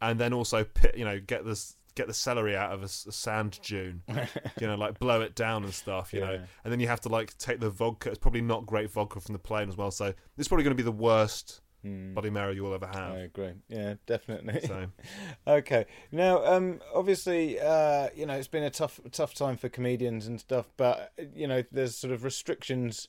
[0.00, 0.64] and then also
[0.96, 4.02] you know get this get the celery out of a sand dune,
[4.60, 7.08] you know, like blow it down and stuff, you know, and then you have to
[7.08, 8.08] like take the vodka.
[8.08, 9.90] It's probably not great vodka from the plane as well.
[9.90, 13.12] So this is probably going to be the worst Bloody Mary you'll ever have.
[13.12, 13.52] I agree.
[13.68, 14.60] Yeah, definitely.
[14.66, 14.86] So
[15.46, 15.86] okay.
[16.10, 20.40] Now, um, obviously, uh, you know, it's been a tough, tough time for comedians and
[20.40, 23.08] stuff, but you know, there's sort of restrictions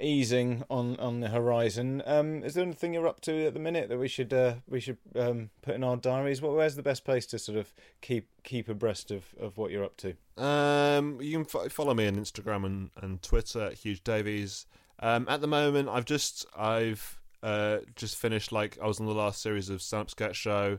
[0.00, 2.02] easing on on the horizon.
[2.06, 4.80] Um, is there anything you're up to at the minute that we should uh, we
[4.80, 6.42] should um, put in our diaries?
[6.42, 9.84] What where's the best place to sort of keep keep abreast of, of what you're
[9.84, 10.14] up to?
[10.42, 14.66] Um, you can fo- follow me on Instagram and, and Twitter at Huge Davies.
[15.00, 19.14] Um, at the moment, I've just I've uh, just finished like I was on the
[19.14, 20.78] last series of stand up sketch show.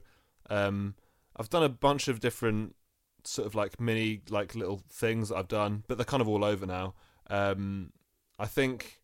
[0.50, 0.96] Um,
[1.38, 2.76] I've done a bunch of different
[3.24, 6.44] sort of like mini like little things that I've done, but they're kind of all
[6.44, 6.94] over now.
[7.30, 7.94] Um,
[8.38, 9.01] I think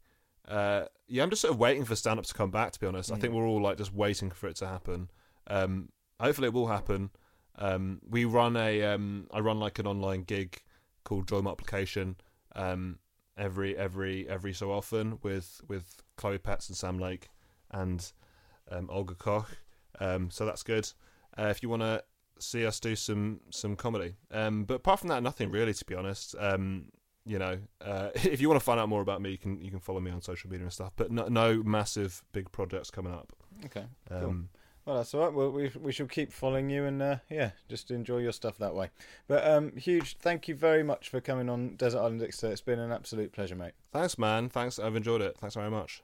[0.47, 2.71] uh, yeah, I'm just sort of waiting for stand up to come back.
[2.73, 5.09] To be honest, I think we're all like just waiting for it to happen.
[5.47, 7.09] Um, hopefully, it will happen.
[7.55, 10.61] Um, we run a um, I run like an online gig
[11.03, 12.17] called Joy Multiplication
[12.55, 12.99] um,
[13.37, 17.29] every every every so often with with Chloe Petts and Sam Lake
[17.71, 18.11] and
[18.69, 19.57] um, Olga Koch.
[19.99, 20.91] Um, so that's good.
[21.37, 22.03] Uh, if you want to
[22.39, 25.73] see us do some some comedy, um, but apart from that, nothing really.
[25.73, 26.89] To be honest, um,
[27.27, 29.69] you know, uh, if you want to find out more about me, you can you
[29.69, 30.93] can follow me on social media and stuff.
[30.95, 33.33] But no, no massive big projects coming up.
[33.65, 33.85] Okay.
[34.09, 34.17] Cool.
[34.17, 34.49] Um,
[34.85, 35.33] Well, that's all right.
[35.33, 38.73] Well, we we shall keep following you and uh, yeah, just enjoy your stuff that
[38.73, 38.89] way.
[39.27, 42.51] But um, huge, thank you very much for coming on Desert Island Dixter.
[42.51, 43.73] It's been an absolute pleasure, mate.
[43.91, 44.47] Thanks, man.
[44.47, 44.79] Thanks.
[44.79, 45.37] I've enjoyed it.
[45.39, 46.01] Thanks very much.